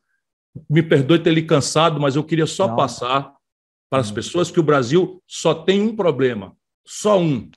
[0.69, 2.77] Me perdoe ter lhe cansado, mas eu queria só Não.
[2.77, 3.33] passar
[3.89, 6.55] para as pessoas que o Brasil só tem um problema,
[6.87, 7.49] só um,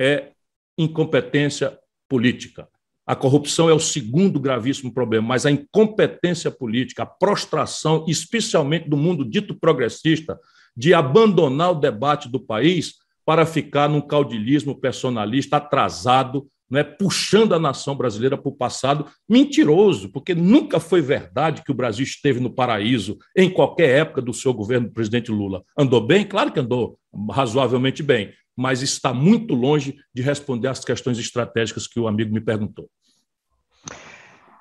[0.00, 0.30] é
[0.78, 2.66] incompetência política.
[3.06, 8.96] A corrupção é o segundo gravíssimo problema, mas a incompetência política, a prostração, especialmente do
[8.96, 10.38] mundo dito progressista,
[10.76, 12.94] de abandonar o debate do país
[13.26, 20.08] para ficar num caudilismo personalista atrasado, né, puxando a nação brasileira para o passado, mentiroso,
[20.08, 24.52] porque nunca foi verdade que o Brasil esteve no paraíso em qualquer época do seu
[24.52, 25.62] governo do presidente Lula.
[25.78, 26.24] Andou bem?
[26.24, 26.98] Claro que andou
[27.30, 32.40] razoavelmente bem, mas está muito longe de responder às questões estratégicas que o amigo me
[32.40, 32.88] perguntou.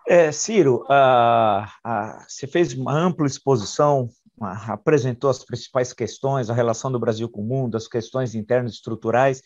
[0.08, 0.86] É, Ciro,
[2.28, 4.10] você fez uma ampla exposição,
[4.68, 9.42] apresentou as principais questões, a relação do Brasil com o mundo, as questões internas estruturais,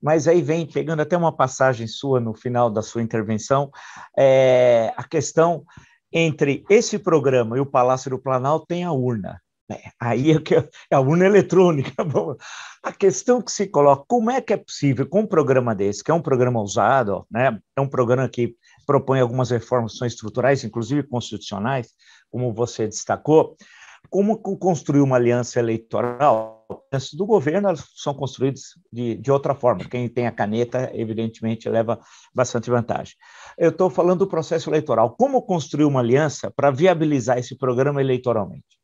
[0.00, 3.70] mas aí vem, pegando até uma passagem sua no final da sua intervenção,
[4.16, 5.64] é, a questão
[6.12, 9.40] entre esse programa e o Palácio do Planalto tem a urna.
[9.70, 11.92] É, aí é, que é a urna eletrônica.
[12.82, 16.10] A questão que se coloca, como é que é possível, com um programa desse, que
[16.12, 18.54] é um programa usado, né, é um programa que
[18.86, 21.88] propõe algumas reformas estruturais, inclusive constitucionais,
[22.30, 23.56] como você destacou,
[24.08, 26.64] como construir uma aliança eleitoral?
[26.92, 29.84] As do governo elas são construídas de, de outra forma.
[29.84, 31.98] Quem tem a caneta, evidentemente, leva
[32.34, 33.14] bastante vantagem.
[33.58, 35.16] Eu estou falando do processo eleitoral.
[35.16, 38.76] Como construir uma aliança para viabilizar esse programa eleitoralmente?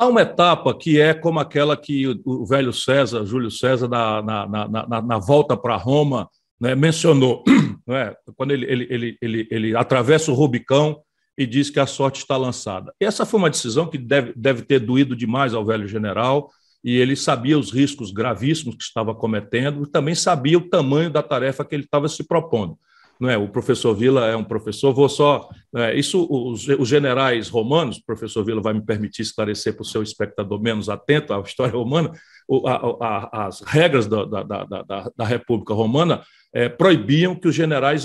[0.00, 4.46] Há uma etapa que é como aquela que o velho César, Júlio César, na, na,
[4.48, 6.26] na, na volta para Roma,
[6.58, 7.44] né, mencionou,
[7.86, 11.02] né, quando ele, ele, ele, ele, ele atravessa o Rubicão
[11.36, 12.94] e diz que a sorte está lançada.
[12.98, 16.48] Essa foi uma decisão que deve, deve ter doído demais ao velho general,
[16.82, 21.22] e ele sabia os riscos gravíssimos que estava cometendo, e também sabia o tamanho da
[21.22, 22.78] tarefa que ele estava se propondo
[23.20, 23.36] não é?
[23.36, 25.48] O professor Vila é um professor, vou só.
[25.76, 29.86] É, isso, os, os, generais romanos, o professor Vila vai me permitir esclarecer para o
[29.86, 32.10] seu espectador menos atento à história romana,
[32.48, 37.54] o, a, a, as regras da, da, da, da República Romana é, proibiam que os
[37.54, 38.04] generais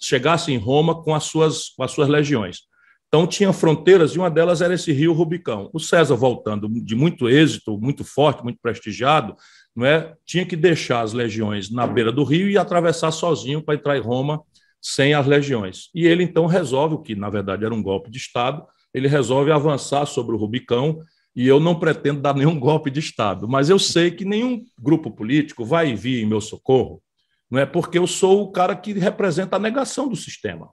[0.00, 2.60] chegassem em Roma com as, suas, com as suas legiões.
[3.08, 5.70] Então, tinha fronteiras e uma delas era esse rio Rubicão.
[5.72, 9.36] O César, voltando de muito êxito, muito forte, muito prestigiado,
[9.76, 10.14] não é?
[10.24, 14.00] tinha que deixar as legiões na beira do rio e atravessar sozinho para entrar em
[14.00, 14.42] Roma
[14.80, 15.90] sem as legiões.
[15.94, 19.52] E ele então resolve, o que na verdade era um golpe de Estado, ele resolve
[19.52, 20.98] avançar sobre o Rubicão.
[21.34, 25.10] E eu não pretendo dar nenhum golpe de Estado, mas eu sei que nenhum grupo
[25.10, 27.02] político vai vir em meu socorro,
[27.50, 27.66] não é?
[27.66, 30.70] Porque eu sou o cara que representa a negação do sistema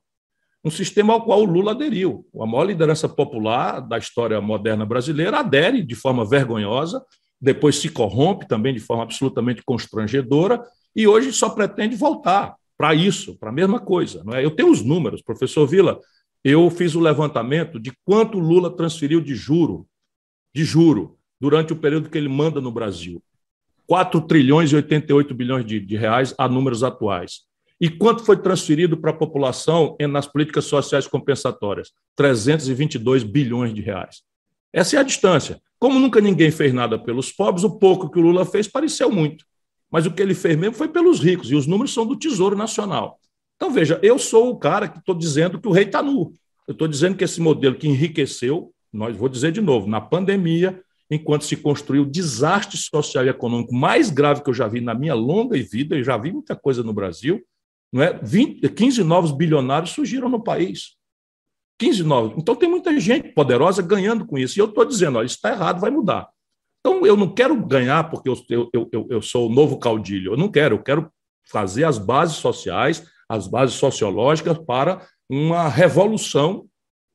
[0.63, 2.25] um sistema ao qual o Lula aderiu.
[2.39, 7.03] A maior liderança popular da história moderna brasileira adere de forma vergonhosa
[7.43, 10.63] depois se corrompe também de forma absolutamente constrangedora
[10.95, 14.23] e hoje só pretende voltar para isso, para a mesma coisa.
[14.23, 14.45] Não é?
[14.45, 15.99] Eu tenho os números, professor Vila,
[16.41, 19.85] eu fiz o levantamento de quanto Lula transferiu de juro,
[20.55, 23.21] de juro, durante o período que ele manda no Brasil.
[23.87, 27.41] 4 trilhões e 88 bilhões de, de reais a números atuais.
[27.79, 31.91] E quanto foi transferido para a população nas políticas sociais compensatórias?
[32.15, 34.21] 322 bilhões de reais.
[34.71, 35.61] Essa é a distância.
[35.83, 39.43] Como nunca ninguém fez nada pelos pobres, o pouco que o Lula fez pareceu muito.
[39.91, 42.55] Mas o que ele fez mesmo foi pelos ricos, e os números são do Tesouro
[42.55, 43.19] Nacional.
[43.57, 46.31] Então, veja, eu sou o cara que estou dizendo que o rei está nu.
[46.65, 50.81] Eu estou dizendo que esse modelo que enriqueceu, nós vou dizer de novo, na pandemia,
[51.11, 54.93] enquanto se construiu o desastre social e econômico mais grave que eu já vi na
[54.93, 57.43] minha longa vida, eu já vi muita coisa no Brasil,
[57.91, 58.17] não é?
[58.23, 60.95] 20, 15 novos bilionários surgiram no país.
[61.83, 62.33] 15 novos.
[62.37, 64.57] Então tem muita gente poderosa ganhando com isso.
[64.57, 66.29] E eu estou dizendo, olha, isso está errado, vai mudar.
[66.79, 70.31] Então eu não quero ganhar porque eu, eu, eu, eu sou o novo caudilho.
[70.31, 71.11] Eu não quero, eu quero
[71.51, 76.65] fazer as bases sociais, as bases sociológicas para uma revolução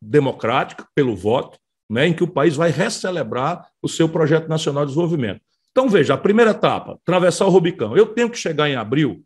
[0.02, 4.90] democrática pelo voto, né, em que o país vai recelebrar o seu projeto nacional de
[4.90, 5.40] desenvolvimento.
[5.70, 7.96] Então, veja, a primeira etapa, atravessar o Rubicão.
[7.96, 9.24] Eu tenho que chegar em abril,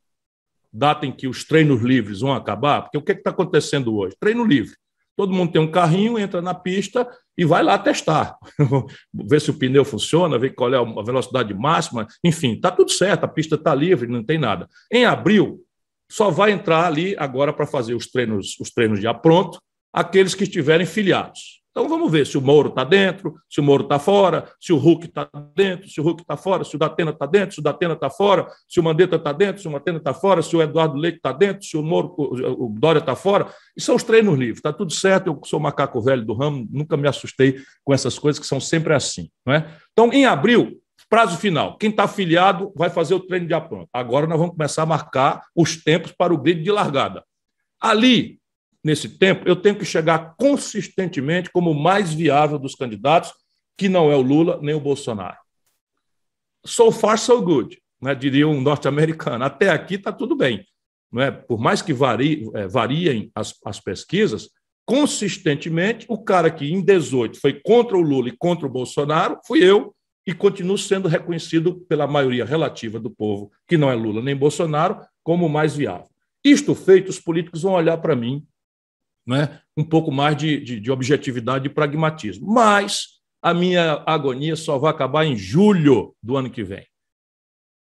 [0.73, 4.15] data em que os treinos livres vão acabar, porque o que é está acontecendo hoje?
[4.21, 4.77] Treino livre.
[5.23, 7.09] Todo mundo tem um carrinho, entra na pista
[7.39, 8.37] e vai lá testar.
[9.15, 13.23] ver se o pneu funciona, ver qual é a velocidade máxima, enfim, está tudo certo,
[13.23, 14.69] a pista está livre, não tem nada.
[14.91, 15.61] Em abril,
[16.11, 19.61] só vai entrar ali agora para fazer os treinos, os treinos já pronto,
[19.93, 21.62] aqueles que estiverem filiados.
[21.73, 24.77] Então vamos ver se o Moro está dentro, se o Moro está fora, se o
[24.77, 27.63] Hulk está dentro, se o Hulk está fora, se o Datena está dentro, se o
[27.63, 30.61] Datena está fora, se o Mandetta está dentro, se o Mandetta está fora, se o
[30.61, 33.47] Eduardo Leite está dentro, se o Moro, o Dória está fora.
[33.75, 35.29] E são os treinos livres, está tudo certo.
[35.29, 38.93] Eu sou macaco velho do ramo, nunca me assustei com essas coisas que são sempre
[38.93, 39.31] assim.
[39.47, 39.67] Não é?
[39.93, 40.79] Então, em abril,
[41.13, 43.87] prazo final, quem está afiliado vai fazer o treino de apronto.
[43.93, 47.23] Agora nós vamos começar a marcar os tempos para o grid de largada.
[47.79, 48.41] Ali,
[48.83, 53.33] nesse tempo, eu tenho que chegar consistentemente como o mais viável dos candidatos,
[53.77, 55.39] que não é o Lula nem o Bolsonaro.
[56.65, 59.45] So far, so good, né, diria um norte-americano.
[59.45, 60.65] Até aqui está tudo bem.
[61.11, 61.31] Não é?
[61.31, 64.49] Por mais que varie, é, variem as, as pesquisas,
[64.87, 69.63] consistentemente, o cara que em 18 foi contra o Lula e contra o Bolsonaro fui
[69.63, 69.95] eu,
[70.27, 75.01] e continuo sendo reconhecido pela maioria relativa do povo, que não é Lula nem Bolsonaro,
[75.23, 76.09] como o mais viável.
[76.45, 78.45] Isto feito, os políticos vão olhar para mim
[79.27, 82.53] né, um pouco mais de, de, de objetividade e pragmatismo.
[82.53, 86.87] Mas a minha agonia só vai acabar em julho do ano que vem,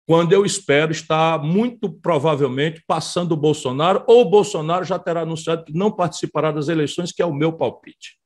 [0.06, 5.64] quando eu espero estar muito provavelmente passando o Bolsonaro, ou o Bolsonaro já terá anunciado
[5.64, 8.18] que não participará das eleições, que é o meu palpite.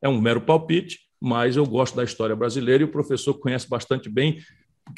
[0.00, 4.08] É um mero palpite, mas eu gosto da história brasileira e o professor conhece bastante
[4.08, 4.40] bem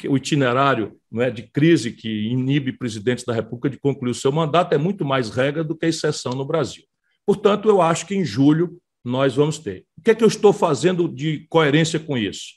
[0.09, 4.31] o itinerário não é, de crise que inibe presidentes da República de concluir o seu
[4.31, 6.83] mandato é muito mais regra do que exceção no Brasil.
[7.25, 9.85] Portanto, eu acho que em julho nós vamos ter.
[9.97, 12.55] O que é que eu estou fazendo de coerência com isso?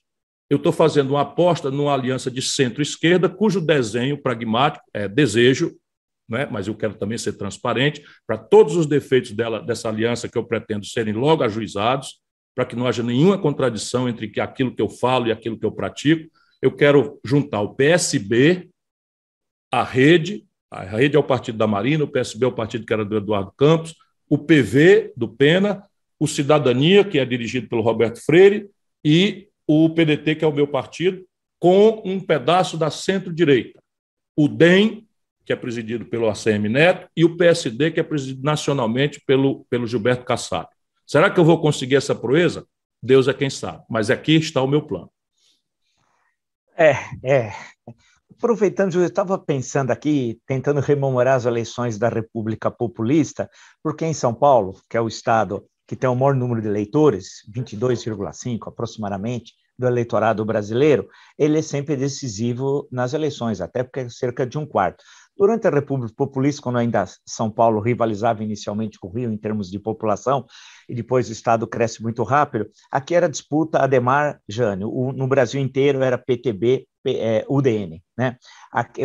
[0.51, 5.77] Eu estou fazendo uma aposta numa aliança de centro-esquerda, cujo desenho pragmático é desejo,
[6.29, 6.49] né?
[6.51, 10.45] mas eu quero também ser transparente, para todos os defeitos dela, dessa aliança que eu
[10.45, 12.21] pretendo serem logo ajuizados,
[12.55, 15.73] para que não haja nenhuma contradição entre aquilo que eu falo e aquilo que eu
[15.73, 16.29] pratico.
[16.61, 18.69] Eu quero juntar o PSB,
[19.71, 22.93] a rede, a rede é o partido da Marina, o PSB é o partido que
[22.93, 23.95] era do Eduardo Campos,
[24.29, 25.85] o PV do Pena,
[26.19, 28.69] o Cidadania, que é dirigido pelo Roberto Freire,
[29.05, 31.25] e o PDT, que é o meu partido,
[31.59, 33.81] com um pedaço da centro-direita.
[34.37, 35.07] O DEM,
[35.45, 39.87] que é presidido pelo ACM Neto, e o PSD, que é presidido nacionalmente pelo, pelo
[39.87, 40.69] Gilberto Kassab.
[41.07, 42.67] Será que eu vou conseguir essa proeza?
[43.03, 45.11] Deus é quem sabe, mas aqui está o meu plano.
[46.77, 47.53] É, é
[48.37, 53.51] aproveitando, eu estava pensando aqui, tentando rememorar as eleições da República Populista,
[53.83, 57.43] porque em São Paulo, que é o estado que tem o maior número de eleitores,
[57.51, 64.45] 22,5 aproximadamente, do eleitorado brasileiro, ele é sempre decisivo nas eleições, até porque é cerca
[64.45, 65.05] de um quarto.
[65.39, 69.71] Durante a República Populista, quando ainda São Paulo rivalizava inicialmente com o Rio em termos
[69.71, 70.45] de população,
[70.89, 74.91] e depois o Estado cresce muito rápido, aqui era disputa Ademar Jânio.
[74.91, 78.37] O, no Brasil inteiro era PTB, é, UDN, né?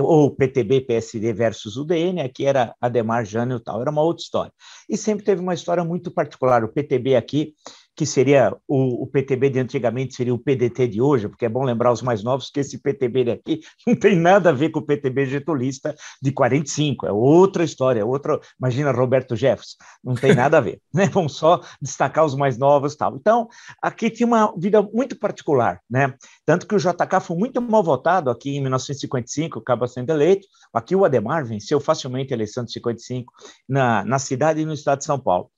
[0.02, 4.52] Ou PTB, PSD versus UDN, aqui era Ademar Jânio e tal, era uma outra história.
[4.90, 6.64] E sempre teve uma história muito particular.
[6.64, 7.54] O PTB aqui
[7.96, 11.64] que seria o, o, PTB de antigamente, seria o PDT de hoje, porque é bom
[11.64, 14.86] lembrar os mais novos que esse PTB daqui não tem nada a ver com o
[14.86, 20.58] PTB getulista de 45, é outra história, é outra, imagina Roberto Jefferson, não tem nada
[20.58, 21.08] a ver, né?
[21.08, 23.16] Vamos só destacar os mais novos tal.
[23.16, 23.48] Então,
[23.82, 26.14] aqui tinha uma vida muito particular, né?
[26.46, 30.96] Tanto que o JK foi muito mal votado aqui em 1955, acaba sendo eleito, aqui
[30.96, 33.32] o Ademar venceu facilmente a eleição de 55
[33.70, 35.50] na, na cidade e no estado de São Paulo.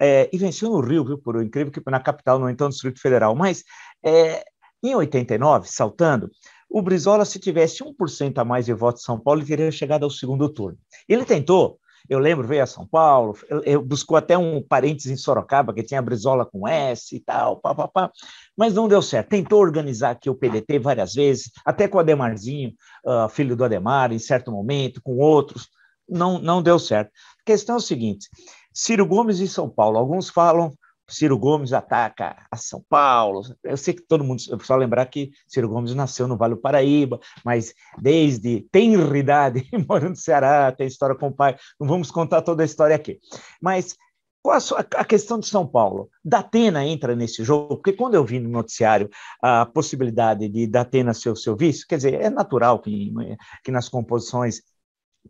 [0.00, 3.34] É, e venceu no Rio, viu, por incrível que na capital, no então Distrito Federal.
[3.36, 3.62] Mas
[4.02, 4.42] é,
[4.82, 6.30] em 89, saltando,
[6.68, 10.04] o Brizola, se tivesse 1% a mais de votos em São Paulo, ele teria chegado
[10.04, 10.78] ao segundo turno.
[11.08, 11.78] Ele tentou,
[12.08, 16.00] eu lembro, veio a São Paulo, eu, buscou até um parênteses em Sorocaba, que tinha
[16.00, 18.10] Brizola com S e tal, pá, pá, pá,
[18.56, 19.30] mas não deu certo.
[19.30, 22.72] Tentou organizar aqui o PDT várias vezes, até com o Ademarzinho,
[23.04, 25.68] uh, filho do Ademar, em certo momento, com outros,
[26.08, 27.10] não, não deu certo.
[27.40, 28.28] A questão é o seguinte,
[28.80, 29.98] Ciro Gomes em São Paulo.
[29.98, 30.72] Alguns falam
[31.06, 33.42] Ciro Gomes ataca a São Paulo.
[33.62, 37.20] Eu sei que todo mundo, só lembrar que Ciro Gomes nasceu no Vale do Paraíba,
[37.44, 41.58] mas desde tenridade, mora no Ceará, tem história com o pai.
[41.78, 43.18] Não vamos contar toda a história aqui.
[43.60, 43.94] Mas
[44.42, 46.08] qual a, a, questão de São Paulo?
[46.24, 47.76] Datena entra nesse jogo?
[47.76, 49.10] Porque quando eu vi no noticiário
[49.42, 53.12] a possibilidade de Datena ser o seu vice, quer dizer, é natural que,
[53.62, 54.62] que nas composições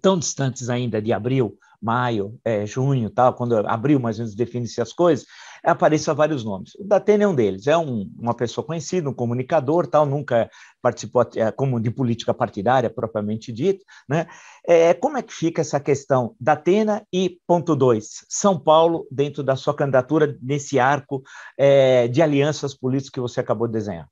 [0.00, 4.80] tão distantes ainda de abril, maio, é, junho, tal, quando abril mais ou menos define-se
[4.80, 5.26] as coisas,
[5.62, 6.74] apareçam vários nomes.
[6.76, 10.50] O Datena é um deles, é um, uma pessoa conhecida, um comunicador, tal, nunca
[10.82, 14.26] participou é, como de política partidária propriamente dito, né?
[14.66, 19.42] É, como é que fica essa questão da Atena e ponto dois, São Paulo dentro
[19.42, 21.22] da sua candidatura nesse arco
[21.58, 24.08] é, de alianças políticas que você acabou de desenhar?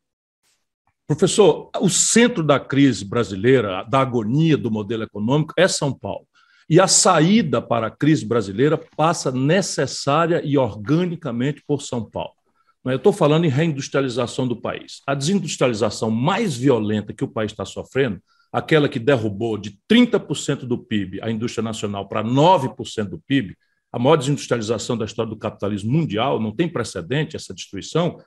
[1.06, 6.27] Professor, o centro da crise brasileira, da agonia do modelo econômico, é São Paulo.
[6.68, 12.34] E a saída para a crise brasileira passa necessária e organicamente por São Paulo.
[12.84, 15.02] Eu estou falando em reindustrialização do país.
[15.06, 18.20] A desindustrialização mais violenta que o país está sofrendo,
[18.52, 23.56] aquela que derrubou de 30% do PIB a indústria nacional para 9% do PIB,
[23.92, 28.18] a maior desindustrialização da história do capitalismo mundial, não tem precedente essa destruição,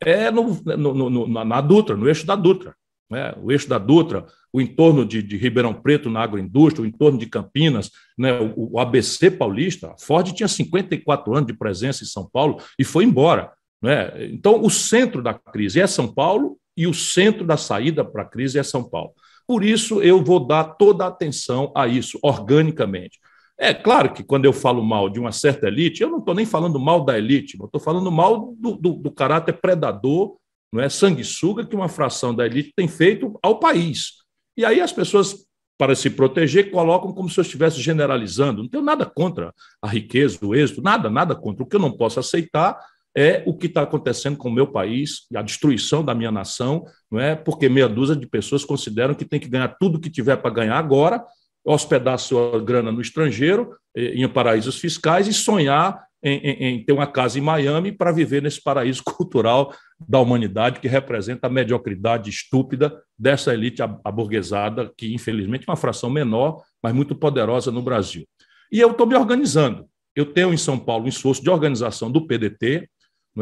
[0.00, 2.74] é no, no, no, na Dutra, no eixo da Dutra.
[3.10, 3.34] Né?
[3.42, 7.26] O eixo da Dutra, o entorno de, de, Ribeirão Preto na agroindústria, o entorno de
[7.26, 8.32] Campinas, né?
[8.38, 9.92] o, o, ABC paulista.
[9.92, 13.52] A Ford tinha 54 anos de presença em São Paulo e foi embora.
[13.82, 14.26] Né?
[14.26, 18.28] Então, o centro da crise é São Paulo e o centro da saída para a
[18.28, 19.12] crise é São Paulo.
[19.46, 23.18] Por isso, eu vou dar toda a atenção a isso, organicamente.
[23.60, 26.46] É claro que quando eu falo mal de uma certa elite, eu não estou nem
[26.46, 30.36] falando mal da elite, eu estou falando mal do, do, do, caráter predador,
[30.72, 34.14] não é sanguessuga que uma fração da elite tem feito ao país.
[34.56, 35.46] E aí as pessoas,
[35.78, 38.62] para se proteger, colocam como se eu estivesse generalizando.
[38.62, 41.62] Não tenho nada contra a riqueza, o êxito, nada, nada contra.
[41.62, 42.78] O que eu não posso aceitar
[43.16, 47.18] é o que está acontecendo com o meu país, a destruição da minha nação, não
[47.18, 47.34] é?
[47.34, 50.78] Porque meia dúzia de pessoas consideram que tem que ganhar tudo que tiver para ganhar
[50.78, 51.24] agora
[51.64, 56.92] hospedar sua grana no estrangeiro, eh, em paraísos fiscais, e sonhar em, em, em, ter
[56.92, 59.72] uma casa em Miami para viver nesse paraíso cultural
[60.06, 66.08] da humanidade que representa a mediocridade estúpida dessa elite aburguesada, que infelizmente é uma fração
[66.08, 68.26] menor, mas muito poderosa no Brasil.
[68.70, 69.86] E eu estou me organizando.
[70.14, 72.88] Eu tenho em São Paulo um esforço de organização do PDT,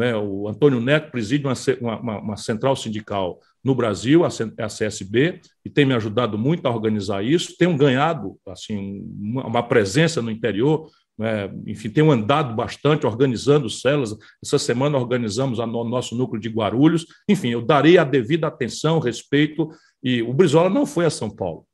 [0.03, 0.15] é?
[0.15, 4.29] o Antônio Neto preside uma, uma, uma central sindical no Brasil, a
[4.67, 7.57] CSB, e tem me ajudado muito a organizar isso.
[7.57, 10.87] Tenho ganhado assim uma presença no interior,
[11.17, 11.49] né?
[11.65, 14.15] enfim, tenho andado bastante organizando células.
[14.43, 17.05] Essa semana organizamos o nosso núcleo de Guarulhos.
[17.27, 19.69] Enfim, eu darei a devida atenção, respeito.
[20.03, 21.65] E o Brizola não foi a São Paulo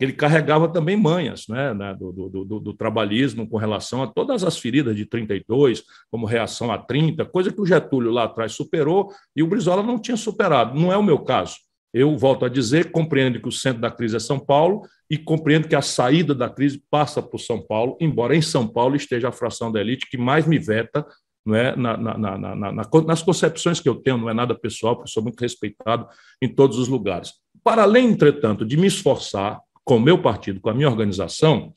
[0.00, 4.44] ele carregava também manhas né, né do, do, do, do, trabalhismo com relação a todas
[4.44, 9.12] as feridas de 32, como reação a 30, coisa que o Getúlio lá atrás superou
[9.34, 10.78] e o Brizola não tinha superado.
[10.78, 11.56] Não é o meu caso.
[11.92, 15.68] Eu volto a dizer, compreendo que o centro da crise é São Paulo e compreendo
[15.68, 19.32] que a saída da crise passa por São Paulo, embora em São Paulo esteja a
[19.32, 21.06] fração da elite que mais me veta
[21.46, 25.10] não é, na, na, na, nas concepções que eu tenho, não é nada pessoal, porque
[25.10, 26.06] sou muito respeitado
[26.42, 27.32] em todos os lugares.
[27.64, 31.72] Para além, entretanto, de me esforçar com o meu partido, com a minha organização,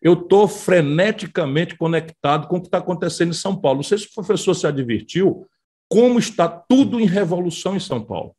[0.00, 3.78] eu estou freneticamente conectado com o que está acontecendo em São Paulo.
[3.78, 5.44] Não sei se o professor se advertiu
[5.88, 8.32] como está tudo em revolução em São Paulo.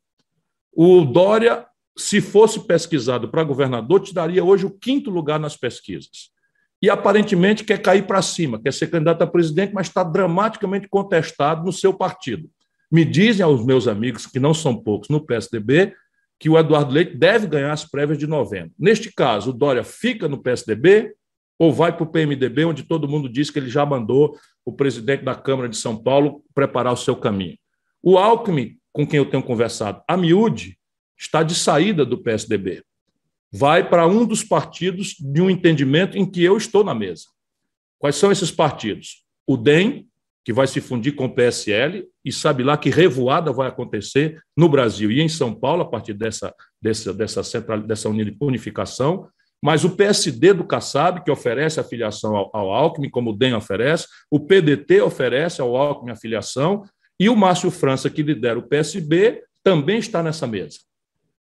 [0.72, 1.66] O Dória,
[1.98, 6.30] se fosse pesquisado para governador, te daria hoje o quinto lugar nas pesquisas.
[6.80, 11.64] E aparentemente quer cair para cima, quer ser candidato a presidente, mas está dramaticamente contestado
[11.64, 12.48] no seu partido.
[12.90, 15.92] Me dizem aos meus amigos, que não são poucos, no PSDB,
[16.38, 18.70] que o Eduardo Leite deve ganhar as prévias de novembro.
[18.78, 21.12] Neste caso, o Dória fica no PSDB
[21.58, 25.24] ou vai para o PMDB, onde todo mundo diz que ele já mandou o presidente
[25.24, 27.58] da Câmara de São Paulo preparar o seu caminho.
[28.00, 30.78] O Alckmin, com quem eu tenho conversado, a miúde,
[31.18, 32.82] está de saída do PSDB.
[33.50, 37.24] Vai para um dos partidos de um entendimento em que eu estou na mesa.
[37.98, 39.24] Quais são esses partidos?
[39.46, 40.06] O DEM,
[40.44, 44.68] que vai se fundir com o PSL, e sabe lá que revoada vai acontecer no
[44.68, 49.28] Brasil e em São Paulo, a partir dessa, dessa, dessa, central, dessa unificação.
[49.62, 53.54] Mas o PSD do Kassab, que oferece a filiação ao, ao Alckmin, como o DEM
[53.54, 56.84] oferece, o PDT oferece ao Alckmin a filiação,
[57.18, 60.78] e o Márcio França, que lidera o PSB, também está nessa mesa.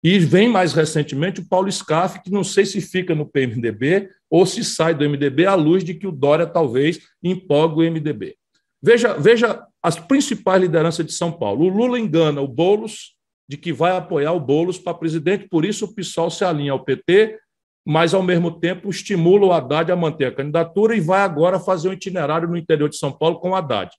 [0.02, 4.44] E vem mais recentemente o Paulo Scaff, que não sei se fica no PMDB ou
[4.44, 8.36] se sai do MDB, à luz de que o Dória talvez empolgue o MDB.
[8.82, 11.66] Veja, veja as principais lideranças de São Paulo.
[11.66, 13.14] O Lula engana o Boulos
[13.48, 16.84] de que vai apoiar o Boulos para presidente, por isso o PSOL se alinha ao
[16.84, 17.38] PT,
[17.86, 21.88] mas ao mesmo tempo estimula o Haddad a manter a candidatura e vai agora fazer
[21.88, 23.90] um itinerário no interior de São Paulo com o Haddad.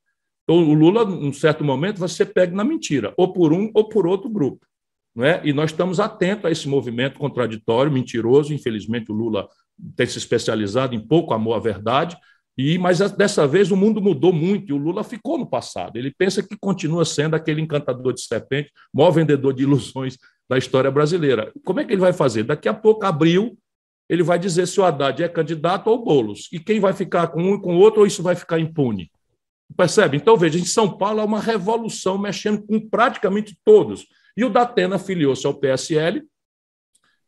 [0.43, 3.87] Então, o Lula, em certo momento, vai ser pego na mentira, ou por um ou
[3.87, 4.65] por outro grupo.
[5.15, 5.41] Não é?
[5.43, 8.53] E nós estamos atentos a esse movimento contraditório, mentiroso.
[8.53, 9.47] Infelizmente, o Lula
[9.95, 12.17] tem se especializado em pouco amor à verdade,
[12.57, 15.97] e, mas dessa vez o mundo mudou muito e o Lula ficou no passado.
[15.97, 20.91] Ele pensa que continua sendo aquele encantador de serpente, maior vendedor de ilusões da história
[20.91, 21.51] brasileira.
[21.65, 22.43] Como é que ele vai fazer?
[22.43, 23.57] Daqui a pouco, abril,
[24.07, 26.47] ele vai dizer se o Haddad é candidato ou Boulos.
[26.51, 29.11] E quem vai ficar com um e com o outro, ou isso vai ficar impune.
[29.75, 30.17] Percebe?
[30.17, 34.05] Então, veja, em São Paulo há uma revolução mexendo com praticamente todos.
[34.35, 36.23] E o Datena filiou-se ao PSL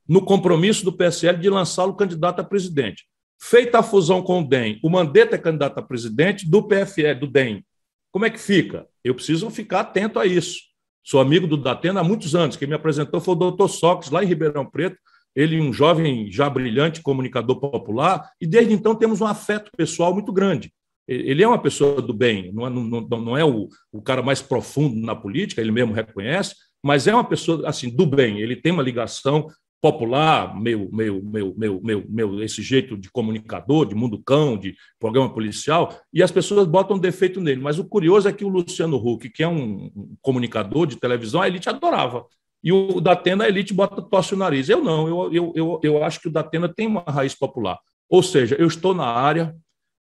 [0.07, 3.05] no compromisso do PSL de lançá-lo candidato a presidente.
[3.41, 7.27] Feita a fusão com o DEM, o Mandetta é candidato a presidente do PFL, do
[7.27, 7.65] DEM.
[8.11, 8.87] Como é que fica?
[9.03, 10.59] Eu preciso ficar atento a isso.
[11.03, 12.55] Sou amigo do Datena há muitos anos.
[12.55, 14.97] Quem me apresentou foi o doutor Sócrates, lá em Ribeirão Preto,
[15.35, 20.31] ele um jovem já brilhante comunicador popular, e desde então temos um afeto pessoal muito
[20.31, 20.73] grande.
[21.07, 24.41] Ele é uma pessoa do bem, não é, não, não é o, o cara mais
[24.41, 26.55] profundo na política, ele mesmo reconhece,
[26.85, 28.39] mas é uma pessoa assim do bem.
[28.39, 29.47] Ele tem uma ligação
[29.81, 34.75] popular, meio, meio, meio, meio, meio, meio esse jeito de comunicador, de mundo cão, de
[34.99, 37.59] programa policial, e as pessoas botam defeito nele.
[37.59, 39.89] Mas o curioso é que o Luciano Huck, que é um
[40.21, 42.23] comunicador de televisão, a elite adorava.
[42.63, 44.69] E o Datena, a elite bota tosse o nariz.
[44.69, 47.79] Eu não, eu, eu, eu, eu acho que o Datena tem uma raiz popular.
[48.07, 49.55] Ou seja, eu estou na área,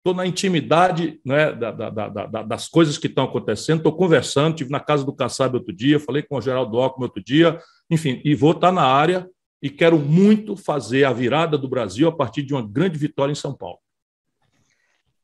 [0.02, 4.72] estou na intimidade né, da, da, da, das coisas que estão acontecendo, estou conversando, estive
[4.72, 8.34] na casa do Kassab outro dia, falei com o Geraldo Alckmin outro dia, enfim, e
[8.34, 9.30] vou estar na área
[9.62, 13.36] e quero muito fazer a virada do Brasil a partir de uma grande vitória em
[13.36, 13.78] São Paulo.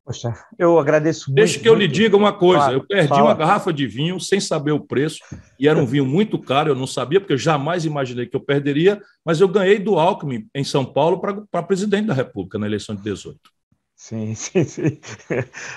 [0.05, 1.35] Poxa, eu agradeço muito.
[1.35, 3.23] Deixa que eu lhe diga uma coisa: claro, eu perdi fala.
[3.23, 5.19] uma garrafa de vinho sem saber o preço,
[5.59, 8.39] e era um vinho muito caro, eu não sabia, porque eu jamais imaginei que eu
[8.39, 12.95] perderia, mas eu ganhei do Alckmin em São Paulo para presidente da República na eleição
[12.95, 13.56] de 18.
[13.97, 14.99] Sim, sim, sim.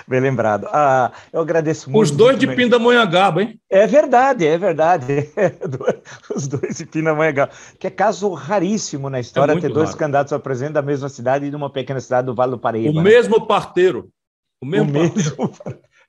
[0.07, 0.67] Bem lembrado.
[0.71, 2.03] Ah, eu agradeço muito.
[2.03, 3.59] Os dois de Pindamonhangaba, hein?
[3.67, 5.05] É verdade, é verdade.
[6.33, 7.51] Os dois de Pindamonhangaba.
[7.79, 9.97] Que é caso raríssimo na história é ter dois raro.
[9.97, 12.91] candidatos a presidente da mesma cidade e de uma pequena cidade do Vale do Paraíba.
[12.91, 13.01] O né?
[13.01, 14.09] mesmo parteiro.
[14.61, 15.51] O mesmo, o mesmo...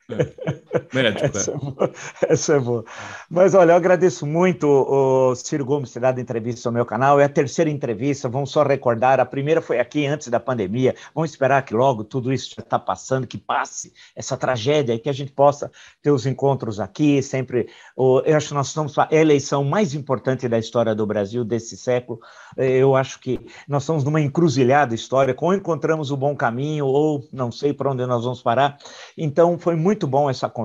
[0.92, 1.90] Médico, essa, é boa,
[2.28, 2.84] essa é boa.
[3.30, 7.20] Mas olha, eu agradeço muito o Ciro Gomes ter dado entrevista ao meu canal.
[7.20, 9.20] É a terceira entrevista, vamos só recordar.
[9.20, 10.94] A primeira foi aqui antes da pandemia.
[11.14, 15.08] Vamos esperar que logo tudo isso já está passando, que passe essa tragédia e que
[15.08, 15.70] a gente possa
[16.02, 17.22] ter os encontros aqui.
[17.22, 21.76] Sempre, eu acho que nós estamos a eleição mais importante da história do Brasil desse
[21.76, 22.20] século.
[22.56, 27.50] Eu acho que nós estamos numa encruzilhada histórica, ou encontramos o bom caminho, ou não
[27.52, 28.78] sei para onde nós vamos parar.
[29.16, 30.61] Então, foi muito muito bom essa conversa.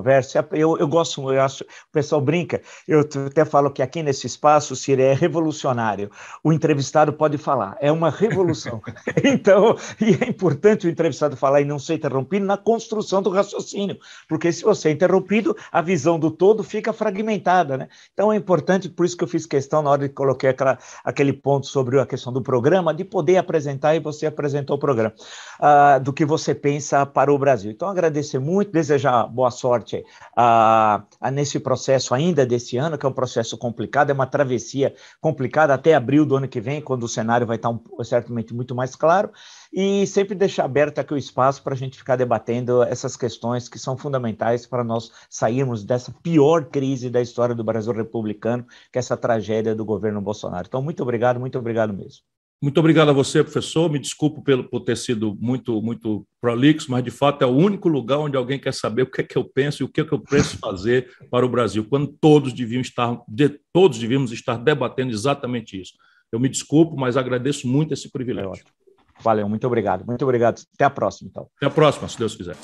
[0.52, 4.76] Eu, eu gosto, eu acho, o pessoal brinca, eu até falo que aqui nesse espaço,
[4.76, 6.10] Ciro, é revolucionário.
[6.42, 8.80] O entrevistado pode falar, é uma revolução.
[9.24, 13.98] então, e é importante o entrevistado falar e não ser interrompido na construção do raciocínio,
[14.28, 17.88] porque se você é interrompido, a visão do todo fica fragmentada, né?
[18.12, 21.32] Então é importante, por isso que eu fiz questão na hora de coloquei aquela, aquele
[21.32, 25.14] ponto sobre a questão do programa, de poder apresentar e você apresentou o programa,
[25.60, 27.70] uh, do que você pensa para o Brasil.
[27.70, 29.87] Então, agradecer muito, desejar boa sorte
[30.36, 35.74] ah, nesse processo ainda desse ano, que é um processo complicado, é uma travessia complicada
[35.74, 38.94] até abril do ano que vem, quando o cenário vai estar um, certamente muito mais
[38.94, 39.30] claro,
[39.72, 43.78] e sempre deixar aberto aqui o espaço para a gente ficar debatendo essas questões que
[43.78, 49.00] são fundamentais para nós sairmos dessa pior crise da história do Brasil republicano, que é
[49.00, 50.66] essa tragédia do governo Bolsonaro.
[50.66, 52.37] Então, muito obrigado, muito obrigado mesmo.
[52.60, 53.88] Muito obrigado a você, professor.
[53.88, 57.88] Me desculpo pelo, por ter sido muito, muito prolixo, mas de fato é o único
[57.88, 60.04] lugar onde alguém quer saber o que é que eu penso e o que é
[60.04, 64.56] que eu penso fazer para o Brasil, quando todos deviam estar, de, todos devíamos estar
[64.56, 65.92] debatendo exatamente isso.
[66.32, 68.52] Eu me desculpo, mas agradeço muito esse privilégio.
[68.52, 70.04] É Valeu, muito obrigado.
[70.04, 70.60] Muito obrigado.
[70.74, 71.48] Até a próxima, então.
[71.56, 72.56] Até a próxima, se Deus quiser.